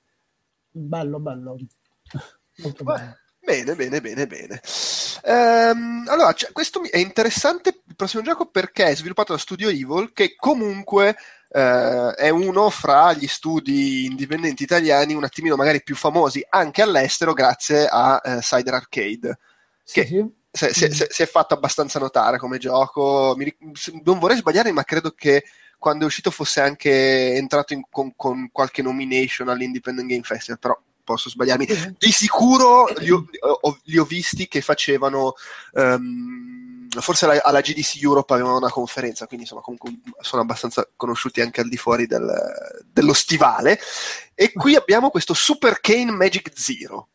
[0.70, 1.56] Bello, bello.
[2.62, 3.16] Molto bello.
[3.46, 4.60] Bene, bene, bene, bene.
[5.22, 10.10] Ehm, allora, cioè, questo è interessante il prossimo gioco perché è sviluppato da Studio Evil,
[10.12, 11.16] che comunque
[11.50, 17.34] eh, è uno fra gli studi indipendenti italiani un attimino magari più famosi anche all'estero
[17.34, 19.38] grazie a eh, Cider Arcade.
[19.84, 20.34] Sì, Che- sì.
[20.50, 23.34] Se- se- si è fatto abbastanza notare come gioco.
[23.36, 23.54] Mi
[24.02, 25.44] non vorrei sbagliare, ma credo che
[25.78, 30.76] quando è uscito fosse anche entrato in- con, con qualche nomination all'Independent Game Festival, però
[31.06, 31.66] posso sbagliarmi.
[31.96, 33.24] Di sicuro li ho,
[33.84, 35.34] li ho visti che facevano,
[35.72, 41.40] ehm, forse alla, alla GDC Europe avevano una conferenza, quindi insomma comunque sono abbastanza conosciuti
[41.40, 43.78] anche al di fuori del- dello stivale.
[44.34, 47.08] E qui abbiamo questo Super Kane Magic Zero.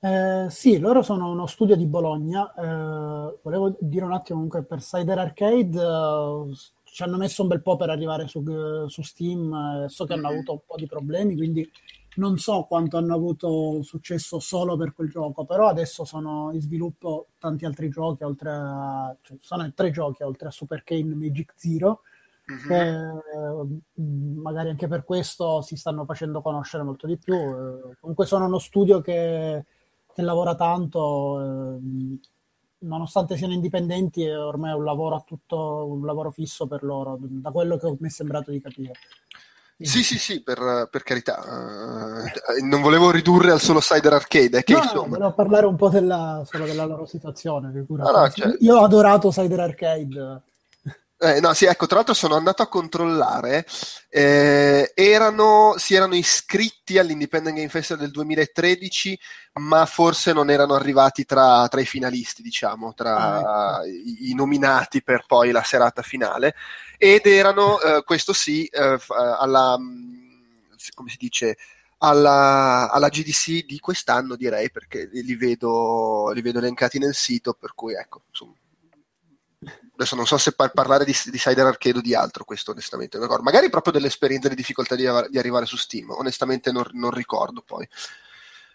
[0.00, 2.52] Eh, sì, loro sono uno studio di Bologna.
[2.56, 7.62] eh, volevo dire un attimo comunque per Cider Arcade, eh, ci hanno messo un bel
[7.62, 8.42] po' per arrivare su,
[8.88, 9.84] su Steam.
[9.84, 10.34] eh, so che hanno Mhm.
[10.34, 11.70] avuto un po' di problemi, quindi
[12.16, 17.28] non so quanto hanno avuto successo solo per quel gioco, però adesso sono in sviluppo
[17.38, 22.02] tanti altri giochi, oltre a, cioè, sono tre giochi oltre a Super Cane Magic Zero.
[22.44, 22.66] Mhm.
[22.66, 24.02] che, eh,
[24.36, 27.34] magari anche per questo si stanno facendo conoscere molto di più.
[27.34, 29.64] Eh, comunque sono uno studio che,
[30.12, 32.18] che lavora tanto, eh,
[32.78, 37.50] nonostante siano indipendenti, è ormai un lavoro a tutto, un lavoro fisso per loro, da
[37.50, 38.92] quello che mi è sembrato di capire.
[39.84, 42.24] Sì, sì, sì, per, per carità.
[42.24, 45.08] Eh, non volevo ridurre al solo Cider Arcade, è che No, no, insomma...
[45.08, 47.70] volevo parlare un po' della, della loro situazione.
[47.72, 48.12] figurati.
[48.12, 48.56] No, no, certo.
[48.64, 50.42] Io ho adorato Cider Arcade.
[51.24, 53.64] Eh, no, sì, ecco, tra l'altro sono andato a controllare,
[54.08, 59.16] eh, erano, si erano iscritti all'Independent Game Festival del 2013,
[59.60, 65.00] ma forse non erano arrivati tra, tra i finalisti, diciamo, tra Ah, i, i nominati
[65.04, 66.56] per poi la serata finale,
[66.98, 71.56] ed erano, eh, questo sì, eh, f- alla, mm, come si dice,
[71.98, 77.74] alla, alla GDC di quest'anno, direi, perché li vedo, li vedo elencati nel sito, per
[77.74, 78.54] cui ecco, insomma,
[79.94, 83.16] adesso non so se par- parlare di, di Cider Arcade o di altro, questo onestamente
[83.16, 83.44] non ricordo.
[83.44, 87.62] Magari proprio dell'esperienza delle difficoltà di, av- di arrivare su Steam, onestamente non, non ricordo
[87.64, 87.88] poi.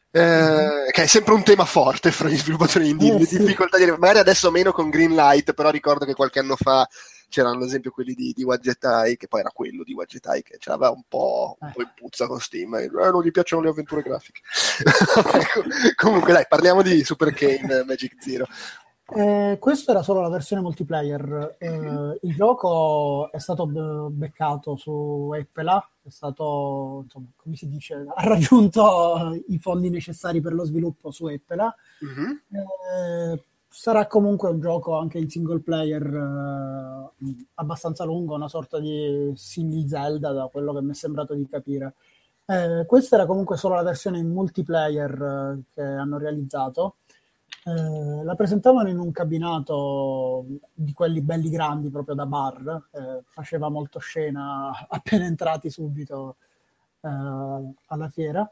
[0.10, 3.38] Eh, che è sempre un tema forte fra gli sviluppatori indie, Eh, sì.
[3.38, 6.88] difficoltà di arrivare, magari adesso meno con Greenlight, però ricordo che qualche anno fa
[7.30, 10.70] c'erano ad esempio quelli di, di Wadgetai, che poi era quello di Wadgetai che ce
[10.70, 13.70] l'aveva un po', un po' in puzza con Steam, e, eh, non gli piacciono le
[13.70, 14.40] avventure grafiche.
[15.96, 18.48] Comunque dai, parliamo di Super Kane Magic Zero.
[19.10, 21.56] Eh, questo era solo la versione multiplayer.
[21.60, 28.06] Eh, il gioco è stato be- beccato su Apple, è stato, insomma, come si dice,
[28.14, 31.76] ha raggiunto i fondi necessari per lo sviluppo su Apple.
[32.02, 32.42] Mhm.
[32.52, 39.32] Eh, sarà comunque un gioco anche in single player eh, abbastanza lungo, una sorta di
[39.36, 41.94] simil Zelda, da quello che mi è sembrato di capire.
[42.46, 46.96] Eh, questa era comunque solo la versione in multiplayer eh, che hanno realizzato.
[47.68, 53.68] Eh, la presentavano in un cabinato di quelli belli grandi, proprio da bar, eh, faceva
[53.70, 56.38] molto scena appena entrati subito
[57.02, 58.50] eh, alla fiera.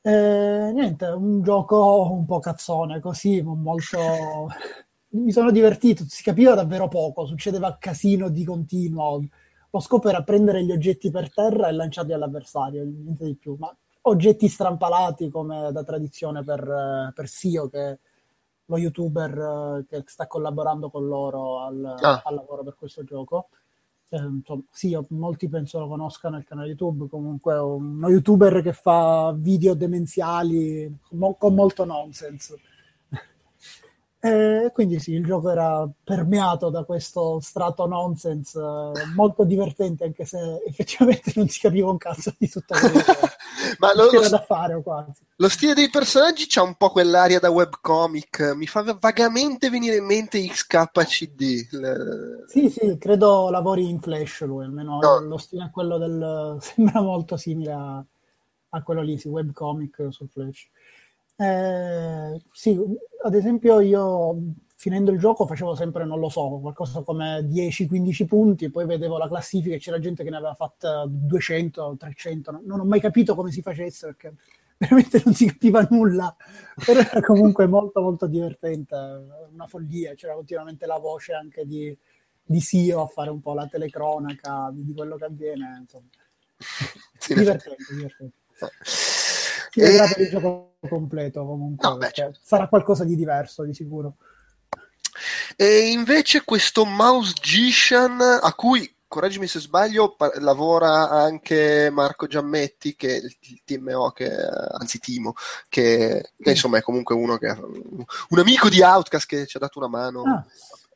[0.00, 3.98] Eh, niente, un gioco un po' cazzone, così, molto...
[5.14, 9.22] Mi sono divertito, si capiva davvero poco, succedeva casino di continuo.
[9.70, 13.54] Lo scopo era prendere gli oggetti per terra e lanciarli all'avversario, niente di più.
[13.58, 13.74] Ma
[14.06, 17.98] oggetti strampalati come da tradizione per, eh, per Sio, che è
[18.66, 19.38] lo youtuber
[19.80, 22.22] eh, che sta collaborando con loro al, Ah.
[22.24, 23.48] al lavoro per questo gioco.
[24.08, 29.32] Eh, insomma, sì, molti penso lo conoscano il canale YouTube, comunque uno youtuber che fa
[29.36, 32.56] video demenziali mo- con molto nonsense.
[34.24, 40.24] E quindi sì, il gioco era permeato da questo strato nonsense, eh, molto divertente, anche
[40.24, 43.04] se effettivamente non si capiva un cazzo di tutto quello che
[43.78, 45.22] Ma lo, lo- da fare quasi.
[45.36, 50.04] lo stile dei personaggi c'ha un po' quell'aria da webcomic, mi fa vagamente venire in
[50.04, 51.40] mente XKCD.
[51.40, 55.20] il- Sì, sì, credo lavori in Flash lui, almeno No.
[55.20, 56.56] lo stile è quello del...
[56.62, 58.04] sembra molto simile a,
[58.70, 60.68] a quello lì, sì, webcomic sul Flash.
[61.36, 62.78] Eh, sì,
[63.24, 64.36] ad esempio io
[64.84, 69.28] finendo il gioco facevo sempre, non lo so, qualcosa come 10-15 punti, poi vedevo la
[69.28, 73.34] classifica e c'era gente che ne aveva fatta 200, 300, no- non ho mai capito
[73.34, 74.34] come si facesse perché
[74.76, 76.36] veramente non si capiva nulla,
[76.84, 78.94] però era comunque molto molto divertente,
[79.52, 81.96] una follia, c'era continuamente la voce anche di,
[82.42, 86.08] di Sio a fare un po' la telecronaca di, di quello che avviene, insomma.
[87.18, 87.32] Sì.
[87.34, 88.34] Divertente, divertente.
[88.60, 88.68] E-
[89.70, 92.38] Si vedrà per il gioco completo comunque, No, beh, certo.
[92.42, 94.16] sarà qualcosa di diverso di sicuro.
[95.56, 103.08] E invece questo Mousegician, a cui, correggimi se sbaglio, pa- lavora anche Marco Giammetti, che
[103.16, 105.34] è il, il TMO, che, anzi Timo,
[105.68, 109.78] che, che insomma è comunque uno che un amico di Outcast che ci ha dato
[109.78, 110.44] una mano Ah,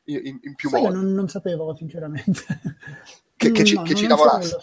[0.05, 0.93] in, in più sai modi.
[0.95, 2.43] non, non sapevo sinceramente.
[3.39, 4.57] Che- che ci- No, che ci lavorasse.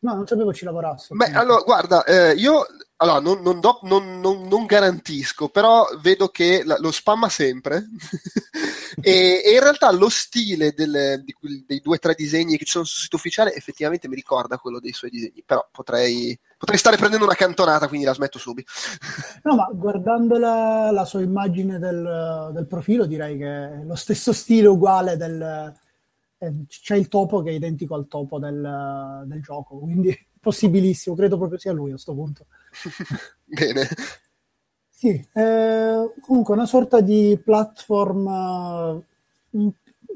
[0.00, 1.14] No, non sapevo ci lavorasse.
[1.14, 1.40] Beh, appunto.
[1.40, 2.66] allora, guarda, eh, io
[2.96, 7.86] allora, non, non do- non- non- non garantisco, però vedo che la- lo spamma sempre
[9.00, 11.34] e, e in realtà lo stile del- di
[11.66, 14.80] dei due o tre disegni che ci sono sul sito ufficiale effettivamente mi ricorda quello
[14.80, 18.70] dei suoi disegni, però potrei, potrei stare prendendo una cantonata, quindi la smetto subito.
[19.42, 24.32] No, ma guardando la, la sua immagine del, del profilo direi che è lo stesso
[24.32, 25.74] stile uguale del...
[26.38, 31.36] eh, c'è il topo che è identico al topo del, del gioco, quindi possibilissimo, credo
[31.38, 32.46] proprio sia lui a questo punto.
[33.44, 33.88] Bene.
[35.00, 38.26] Sì, eh, comunque una sorta di platform...
[38.28, 39.02] eh,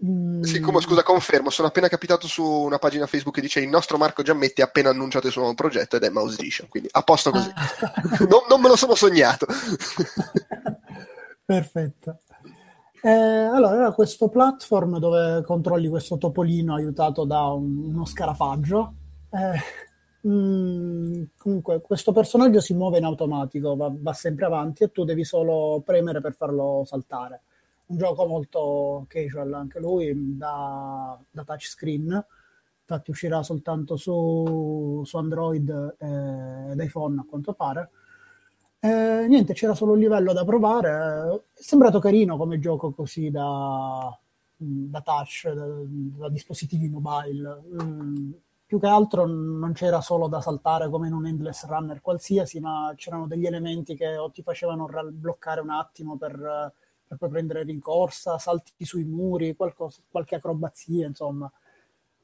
[0.05, 3.70] mm, Sì, come scusa, confermo, sono appena capitato su una pagina Facebook che dice il
[3.70, 6.91] nostro Marco Giammetti ha appena annunciato il suo nuovo progetto ed è Mouse Edition, quindi
[6.93, 7.51] a posto così.
[7.55, 7.93] Ah.
[8.28, 9.47] Non, non me lo sono sognato.
[11.47, 12.18] Perfetto.
[13.03, 18.95] Eh, allora, era questo platform dove controlli questo topolino aiutato da un- uno scarafaggio.
[19.30, 19.61] Eh,
[20.27, 25.25] mm, comunque, questo personaggio si muove in automatico, va, va sempre avanti e tu devi
[25.25, 27.43] solo premere per farlo saltare.
[27.87, 32.25] Un gioco molto casual anche lui, da, da touchscreen.
[32.87, 37.91] Infatti uscirà soltanto su, su Android eh, ed iPhone a quanto pare.
[38.81, 41.43] Eh, niente, c'era solo un livello da provare.
[41.55, 44.14] È sembrato carino come gioco così da,
[44.57, 45.66] da touch, da,
[46.18, 47.62] da dispositivi mobile.
[47.83, 48.33] Mm,
[48.67, 52.93] più che altro non c'era solo da saltare come in un endless runner qualsiasi, ma
[52.97, 56.73] c'erano degli elementi che o ti facevano ra- bloccare un attimo per,
[57.07, 61.51] per poi prendere rincorsa, salti sui muri, qualcosa- qualche acrobazia, insomma,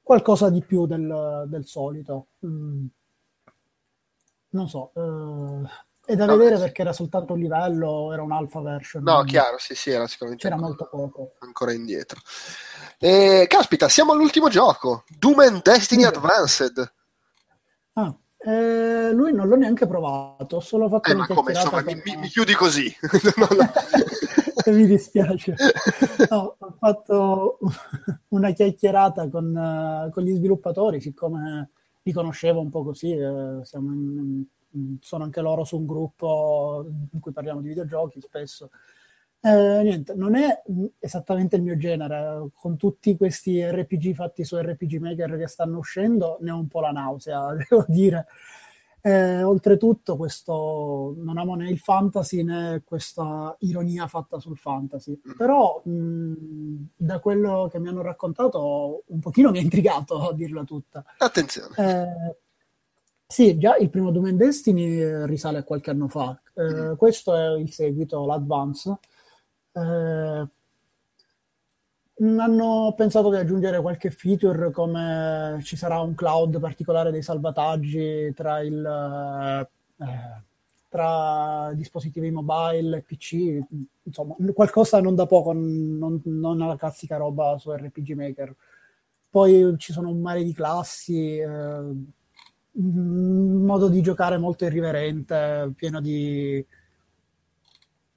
[0.03, 2.29] qualcosa di più del, del solito.
[2.47, 2.87] Mm.
[4.51, 5.69] Non so, eh,
[6.13, 9.03] è da No, vedere perché era soltanto un livello, era un'alpha version.
[9.05, 11.33] No, chiaro, sì, sì, era sicuramente C'era molto poco.
[11.39, 12.21] ancora indietro.
[13.03, 16.05] E, caspita, siamo all'ultimo gioco, Doom and Destiny.
[16.05, 16.93] Advanced.
[17.95, 21.95] Ah, eh, lui non l'ho neanche provato, ho solo fatto Eh, ma come, insomma, mi,
[21.95, 22.03] con...
[22.05, 22.95] mi- mi chiudi così.
[23.37, 24.77] No, no.
[24.77, 25.55] Mi dispiace.
[26.29, 27.59] No, ho fatto
[28.29, 31.71] una chiacchierata con, eh, con gli sviluppatori, siccome
[32.03, 34.45] li conoscevo un po' così, eh, in-
[35.01, 38.71] sono anche loro su un gruppo in cui parliamo di videogiochi spesso.
[39.43, 44.57] Eh, niente, non è mm, esattamente il mio genere, con tutti questi RPG fatti su
[44.57, 48.27] RPG Maker che stanno uscendo, ne ho un po' la nausea, devo dire.
[49.03, 55.19] Eh, oltretutto, questo non amo né il fantasy né questa ironia fatta sul fantasy.
[55.39, 60.65] Però, mh, da quello che mi hanno raccontato, un pochino mi ha intrigato a dirla
[60.65, 61.03] tutta.
[61.17, 61.75] Attenzione.
[61.79, 62.37] Eh,
[63.27, 66.39] sì, già il primo Doom and Destiny risale a qualche anno fa.
[66.53, 68.99] Eh, questo è il seguito, l'Advance.
[69.73, 70.49] Eh,
[72.39, 78.61] hanno pensato di aggiungere qualche feature come ci sarà un cloud particolare dei salvataggi tra
[78.61, 79.69] il
[79.99, 80.43] eh,
[80.91, 83.61] tra dispositivi mobile e PC,
[84.03, 88.55] insomma, qualcosa non da poco, non, non alla classica roba su RPG Maker.
[89.31, 91.47] Poi ci sono un mare di classi, eh,
[92.73, 96.65] un modo di giocare molto irriverente, pieno di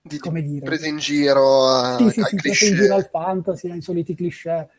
[0.05, 0.65] Di, come dire.
[0.65, 2.65] prese in giro a, Sì, sì, ai sì, cliché.
[2.65, 4.69] in giro al fantasy, ai soliti cliché.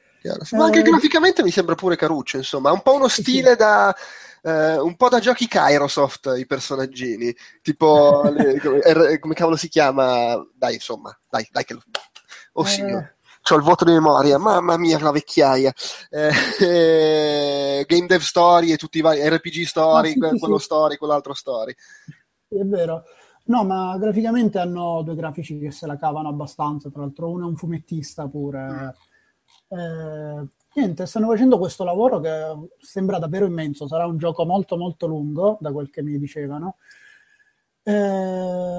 [0.52, 3.56] Ma anche Eh, graficamente mi sembra pure caruccio, insomma, ha un po' uno Sì, stile
[3.56, 3.94] da...
[4.42, 9.68] eh, un po' da giochi Kairosoft i personaggini, tipo le- come, er- come cavolo si
[9.68, 10.36] chiama?
[10.54, 11.82] Dai, insomma, dai, dai che lo...
[12.54, 12.64] Oh Eh.
[12.64, 15.72] signore, c'ho il vuoto di memoria, mamma mia la vecchiaia.
[16.08, 20.58] Eh, eh, Game Dev Story e tutti i vari RPG Story, Ah, sì, sì, quello
[20.58, 20.58] sì.
[20.58, 21.74] story, quell'altro story.
[22.48, 23.04] Sì, è vero.
[23.46, 27.48] No, ma graficamente hanno due grafici che se la cavano abbastanza, tra l'altro uno è
[27.48, 28.94] un fumettista pure.
[29.68, 32.30] Eh, niente, stanno facendo questo lavoro che
[32.78, 36.76] sembra davvero immenso, sarà un gioco molto molto lungo, da quel che mi dicevano.
[37.86, 37.92] Eh,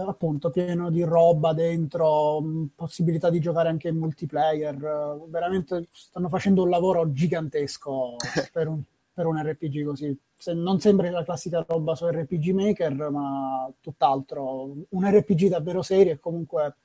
[0.07, 4.76] appunto, pieno di roba dentro, mh, possibilità di giocare anche in multiplayer.
[4.84, 8.16] eh, Veramente stanno facendo un lavoro gigantesco
[8.51, 8.82] per un,
[9.16, 10.16] per un RPG così.
[10.36, 14.76] Se- non sembra la classica roba su RPG Maker, ma tutt'altro.
[14.89, 16.76] Un RPG davvero serio e comunque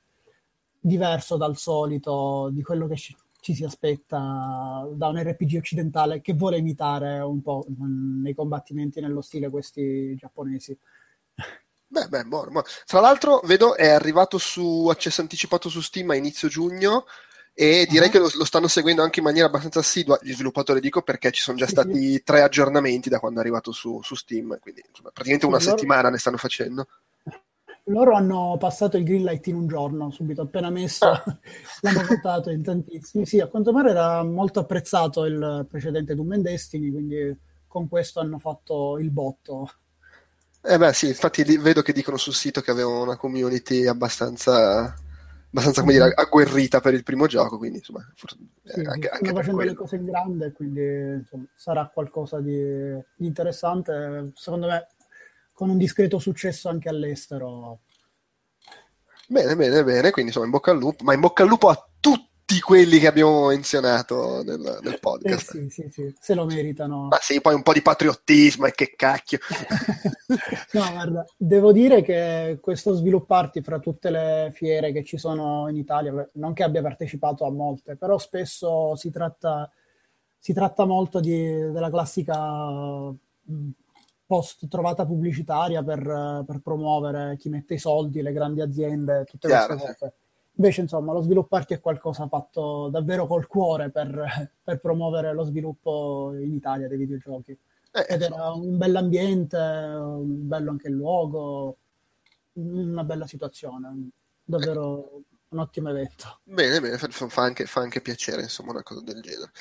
[0.79, 6.33] diverso dal solito, di quello che ci, ci si aspetta da un RPG occidentale che
[6.33, 10.75] vuole imitare un po' nei combattimenti nello stile questi giapponesi.
[11.85, 12.63] Beh, beh, buono.
[12.85, 17.03] Tra l'altro, vedo è arrivato su accesso anticipato su Steam a inizio giugno
[17.53, 18.11] e direi Ah.
[18.11, 20.17] che lo, lo stanno seguendo anche in maniera abbastanza assidua.
[20.21, 23.71] Gli sviluppatori dico perché ci sono già Sì, stati tre aggiornamenti da quando è arrivato
[23.71, 26.87] su, su Steam, quindi insomma, praticamente Sì, una loro- settimana ne stanno facendo.
[27.85, 31.05] Loro hanno passato il green light in un giorno, subito appena messo,
[31.81, 33.25] l'hanno votato in tantissimi.
[33.25, 37.37] Sì, a quanto pare era molto apprezzato il precedente Doom and Destiny, quindi
[37.67, 39.69] con questo hanno fatto il botto.
[40.63, 44.93] Eh beh, sì, infatti vedo che dicono sul sito che avevano una community abbastanza,
[45.51, 49.09] abbastanza come dire, agguerrita per il primo gioco, quindi insomma, forse- eh, Sì, sì, anche,
[49.09, 49.75] anche stanno facendo le quello.
[49.75, 52.53] cose in grande, quindi insomma, sarà qualcosa di,
[53.15, 54.87] di interessante, secondo me,
[55.53, 57.81] con un discreto successo anche all'estero.
[59.27, 61.89] Bene, bene, bene, quindi insomma in bocca al lupo, ma in bocca al lupo a
[62.51, 65.51] tutti quelli che abbiamo menzionato nel, nel Eh podcast.
[65.51, 67.07] sì, sì, sì, se lo meritano.
[67.07, 69.39] Ma sì, poi un po' di patriottismo e che cacchio.
[70.73, 75.75] No, guarda, devo dire che questo svilupparti fra tutte le fiere che ci sono in
[75.75, 79.69] Italia, non che abbia partecipato a molte, però spesso si tratta,
[80.39, 83.13] si tratta molto di- della classica
[84.25, 89.49] post trovata pubblicitaria per, eh, per promuovere chi mette i soldi, le grandi aziende, tutte
[89.49, 90.13] Chiaro, queste cose.
[90.55, 96.33] Invece, insomma, lo svilupparti è qualcosa fatto davvero col cuore per, per promuovere lo sviluppo
[96.35, 97.57] in Italia dei videogiochi.
[97.93, 101.77] Eh, Ed era un bell'ambiente, un bello anche il luogo,
[102.53, 104.09] una bella situazione,
[104.43, 106.39] davvero un ottimo evento.
[106.43, 109.51] bene, bene, fa anche, fa anche piacere, insomma, una cosa del genere.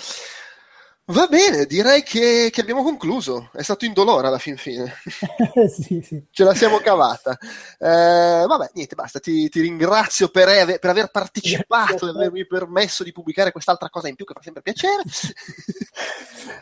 [1.11, 3.51] Va bene, direi che, che abbiamo concluso.
[3.53, 4.95] È stato indolore alla fin fine.
[5.69, 6.23] sì, sì.
[6.31, 7.37] Ce la siamo cavata.
[7.79, 9.19] Eh, vabbè, niente, basta.
[9.19, 14.07] Ti, ti ringrazio per, ave- per aver partecipato e avermi permesso di pubblicare quest'altra cosa
[14.07, 15.03] in più che fa sempre piacere.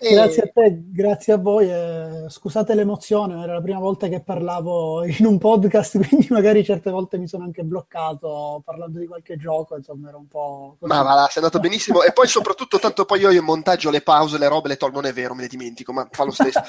[0.01, 1.69] E- Grazie a te, grazie a voi.
[1.69, 6.91] e scusate l'emozione, era la prima volta che parlavo in un podcast, quindi magari certe
[6.91, 10.93] volte mi sono anche bloccato parlando di qualche gioco, insomma era un po' così.
[10.93, 12.03] Ma va là, sei andato benissimo.
[12.03, 15.01] E poi, soprattutto, tanto poi io in montaggio le pause, le robe, le tolgo.
[15.01, 16.61] Non è vero, me le dimentico, ma fa lo stesso.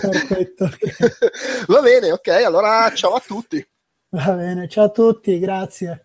[0.00, 0.68] Perfetto.
[1.68, 2.28] Va bene, ok.
[2.28, 3.66] Allora, ciao a tutti.
[4.10, 6.04] Va bene, ciao a tutti, grazie.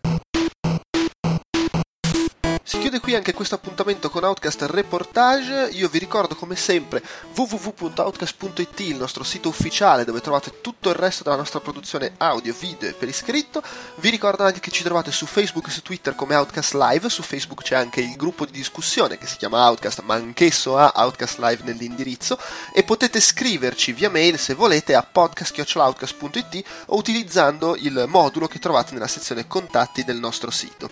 [2.68, 5.68] Si chiude qui anche questo appuntamento con Outcast Reportage.
[5.74, 7.00] Io vi ricordo come sempre
[7.32, 12.88] www.outcast.it, il nostro sito ufficiale dove trovate tutto il resto della nostra produzione audio, video
[12.88, 13.62] e per iscritto.
[13.98, 17.08] Vi ricordo anche che ci trovate su Facebook e su Twitter come Outcast Live.
[17.08, 20.92] Su Facebook c'è anche il gruppo di discussione che si chiama Outcast, ma anch'esso ha
[20.96, 22.36] Outcast Live nell'indirizzo.
[22.74, 28.92] E potete scriverci via mail se volete a podcast.outcast.it o utilizzando il modulo che trovate
[28.92, 30.90] nella sezione contatti del nostro sito.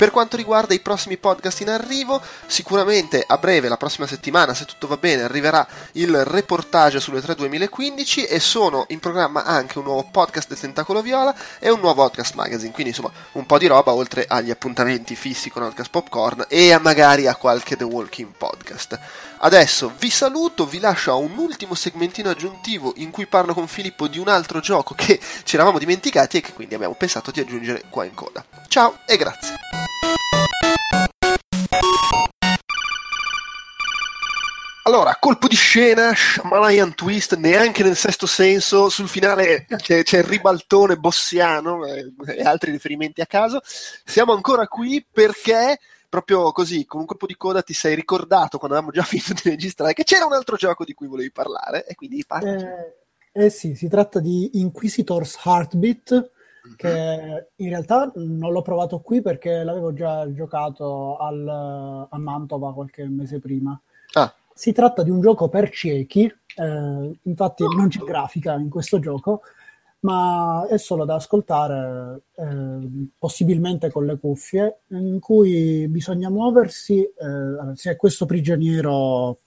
[0.00, 4.64] Per quanto riguarda i prossimi podcast in arrivo, sicuramente a breve, la prossima settimana, se
[4.64, 9.84] tutto va bene, arriverà il reportage sulle 3 2015 e sono in programma anche un
[9.84, 13.66] nuovo podcast del Tentacolo Viola e un nuovo Outcast Magazine, quindi insomma un po' di
[13.66, 18.30] roba oltre agli appuntamenti fissi con Outcast Popcorn e a magari a qualche The Walking
[18.34, 18.98] Podcast.
[19.42, 24.06] Adesso vi saluto, vi lascio a un ultimo segmentino aggiuntivo in cui parlo con Filippo
[24.06, 27.84] di un altro gioco che ci eravamo dimenticati e che quindi abbiamo pensato di aggiungere
[27.88, 28.44] qua in coda.
[28.68, 29.54] Ciao e grazie!
[34.82, 40.24] Allora, colpo di scena, Shyamalan twist, neanche nel sesto senso, sul finale c'è, c'è il
[40.24, 43.62] ribaltone bossiano eh, e altri riferimenti a caso.
[43.64, 45.78] Siamo ancora qui perché
[46.10, 49.48] proprio così, con un colpo di coda ti sei ricordato quando avevamo già finito di
[49.48, 52.50] registrare che c'era un altro gioco di cui volevi parlare e quindi parli.
[52.50, 56.30] Eh, eh sì, si tratta di Inquisitor's Heartbeat,
[56.76, 63.06] che in realtà non l'ho provato qui perché l'avevo già giocato al, a Mantova qualche
[63.08, 63.80] mese prima.
[64.14, 68.98] Ah, Si tratta di un gioco per ciechi, eh, infatti non c'è grafica in questo
[68.98, 69.42] gioco,
[70.00, 77.24] ma è solo da ascoltare, eh, possibilmente con le cuffie, in cui bisogna muoversi, eh,
[77.24, 79.38] allora, c'è questo prigioniero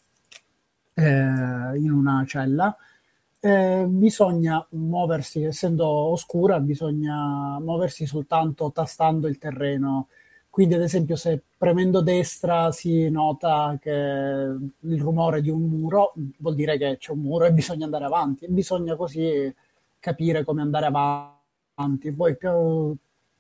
[0.94, 2.76] eh, in una cella,
[3.40, 10.08] eh, bisogna muoversi, essendo oscura, bisogna muoversi soltanto tastando il terreno.
[10.50, 16.56] Quindi, ad esempio, se premendo destra si nota che il rumore di un muro, vuol
[16.56, 18.46] dire che c'è un muro e bisogna andare avanti.
[18.46, 19.54] E bisogna così
[20.04, 22.12] capire come andare avanti.
[22.12, 22.94] Poi più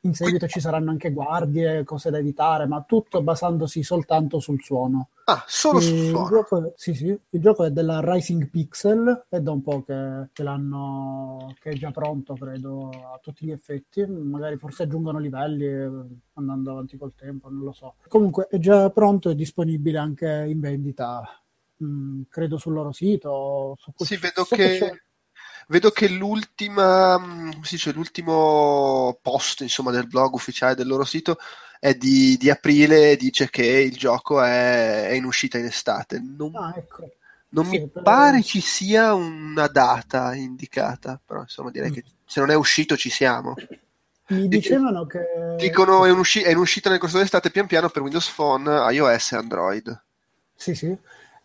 [0.05, 5.09] in seguito ci saranno anche guardie, cose da evitare, ma tutto basandosi soltanto sul suono.
[5.27, 6.29] ah, solo sul Il suono.
[6.29, 10.43] gioco, sì, sì, il gioco è della Rising Pixel, è da un po' che, che
[10.43, 14.05] l'hanno, che è già pronto, credo, a tutti gli effetti.
[14.05, 15.89] Magari forse aggiungono livelli eh,
[16.33, 17.95] andando avanti col tempo, non lo so.
[18.07, 21.23] Comunque è già pronto e disponibile anche in vendita,
[21.83, 23.75] mm, credo sul loro sito.
[23.79, 25.01] Su, Sì, vedo che, c'è-
[25.67, 31.03] vedo che l'ultima, mm, come si dice, l'ultimo post, insomma, del blog ufficiale del loro
[31.05, 31.37] sito
[31.79, 36.19] è di, di aprile e dice che il gioco è, è in uscita in estate.
[36.19, 37.09] Non, Ah, ecco.
[37.49, 41.93] non Sì, mi per- pare ci sia una data indicata, però insomma direi Mm.
[41.93, 43.53] che se non è uscito ci siamo.
[44.27, 45.19] Mi dicevano che...
[45.57, 48.69] Dicono è, in usci- è in uscita nel corso dell'estate pian piano per Windows Phone,
[48.93, 50.03] iOS e Android.
[50.55, 50.97] Sì, sì.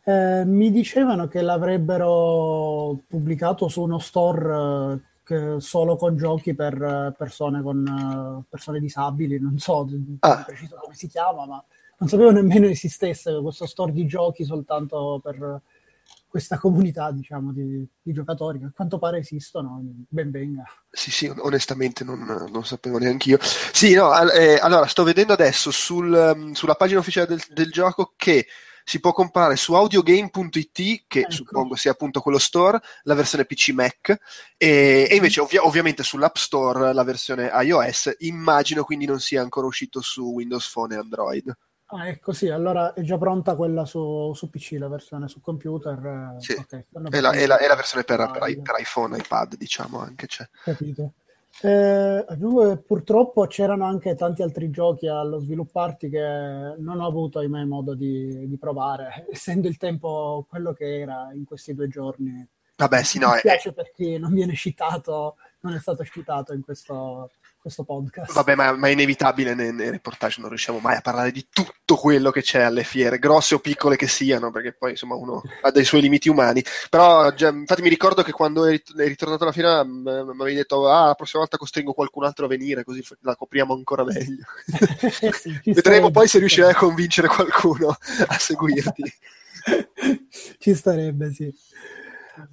[0.08, 4.98] Eh, mi dicevano che l'avrebbero pubblicato su uno store
[5.28, 9.86] eh, solo con giochi per eh, persone con persone disabili, non so
[10.20, 10.44] Ah.
[10.46, 11.62] preciso come si chiama, ma
[11.98, 15.60] non sapevo nemmeno esistesse questo store di giochi soltanto per
[16.26, 19.78] questa comunità, diciamo, di, di giocatori che a quanto pare esistono,
[20.08, 20.64] ben venga.
[20.90, 23.38] Sì, sì, onestamente non, non sapevo neanche io.
[23.40, 28.14] Sì, no, eh, allora sto vedendo adesso sul, um, sulla pagina ufficiale del, del gioco
[28.16, 28.46] che
[28.88, 31.30] si può comprare su audiogame.it, che Ecco.
[31.30, 34.16] suppongo sia appunto quello store, la versione PC Mac,
[34.56, 39.66] e, e invece ovvia- ovviamente sull'App Store la versione iOS, immagino quindi non sia ancora
[39.66, 41.54] uscito su Windows Phone e Android.
[41.90, 46.36] Ah, ecco sì, allora è già pronta quella su, su PC, la versione su computer.
[46.38, 49.54] Sì, ok, stanno E la, e la- e la versione per, per, per iPhone, iPad,
[49.56, 50.48] diciamo anche c'è.
[50.64, 51.12] Capito.
[51.60, 56.20] Eh, aggiungo che purtroppo c'erano anche tanti altri giochi allo svilupparti che
[56.78, 61.44] non ho avuto, ahimè, modo di, di provare, essendo il tempo quello che era in
[61.44, 62.46] questi due giorni.
[62.76, 66.52] Vabbè, sì, no, Mi è- spiace per chi non viene citato, non è stato citato
[66.52, 67.32] in questo,
[67.68, 68.32] questo podcast.
[68.32, 71.96] Vabbè, ma, ma è inevitabile nei, nei reportage, non riusciamo mai a parlare di tutto
[71.96, 75.70] quello che c'è alle fiere, grosse o piccole che siano, perché poi insomma uno ha
[75.70, 76.64] dei suoi limiti umani.
[76.90, 81.06] Però, già, infatti, mi ricordo che quando eri, ritornato alla fiera mi avevi detto: Ah,
[81.06, 84.44] la prossima volta costringo qualcun altro a venire, così la copriamo ancora meglio.
[85.38, 89.02] Sì, Vedremo poi se ci riuscirai a convincere qualcuno a seguirti.
[90.58, 91.52] Ci starebbe, sì.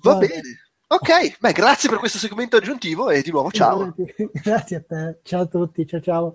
[0.01, 0.64] Va Va bene.
[0.88, 3.93] Ok, beh, grazie per questo segmento aggiuntivo e di nuovo ciao.
[4.31, 5.19] Grazie a te.
[5.23, 6.33] Ciao a tutti, ciao ciao.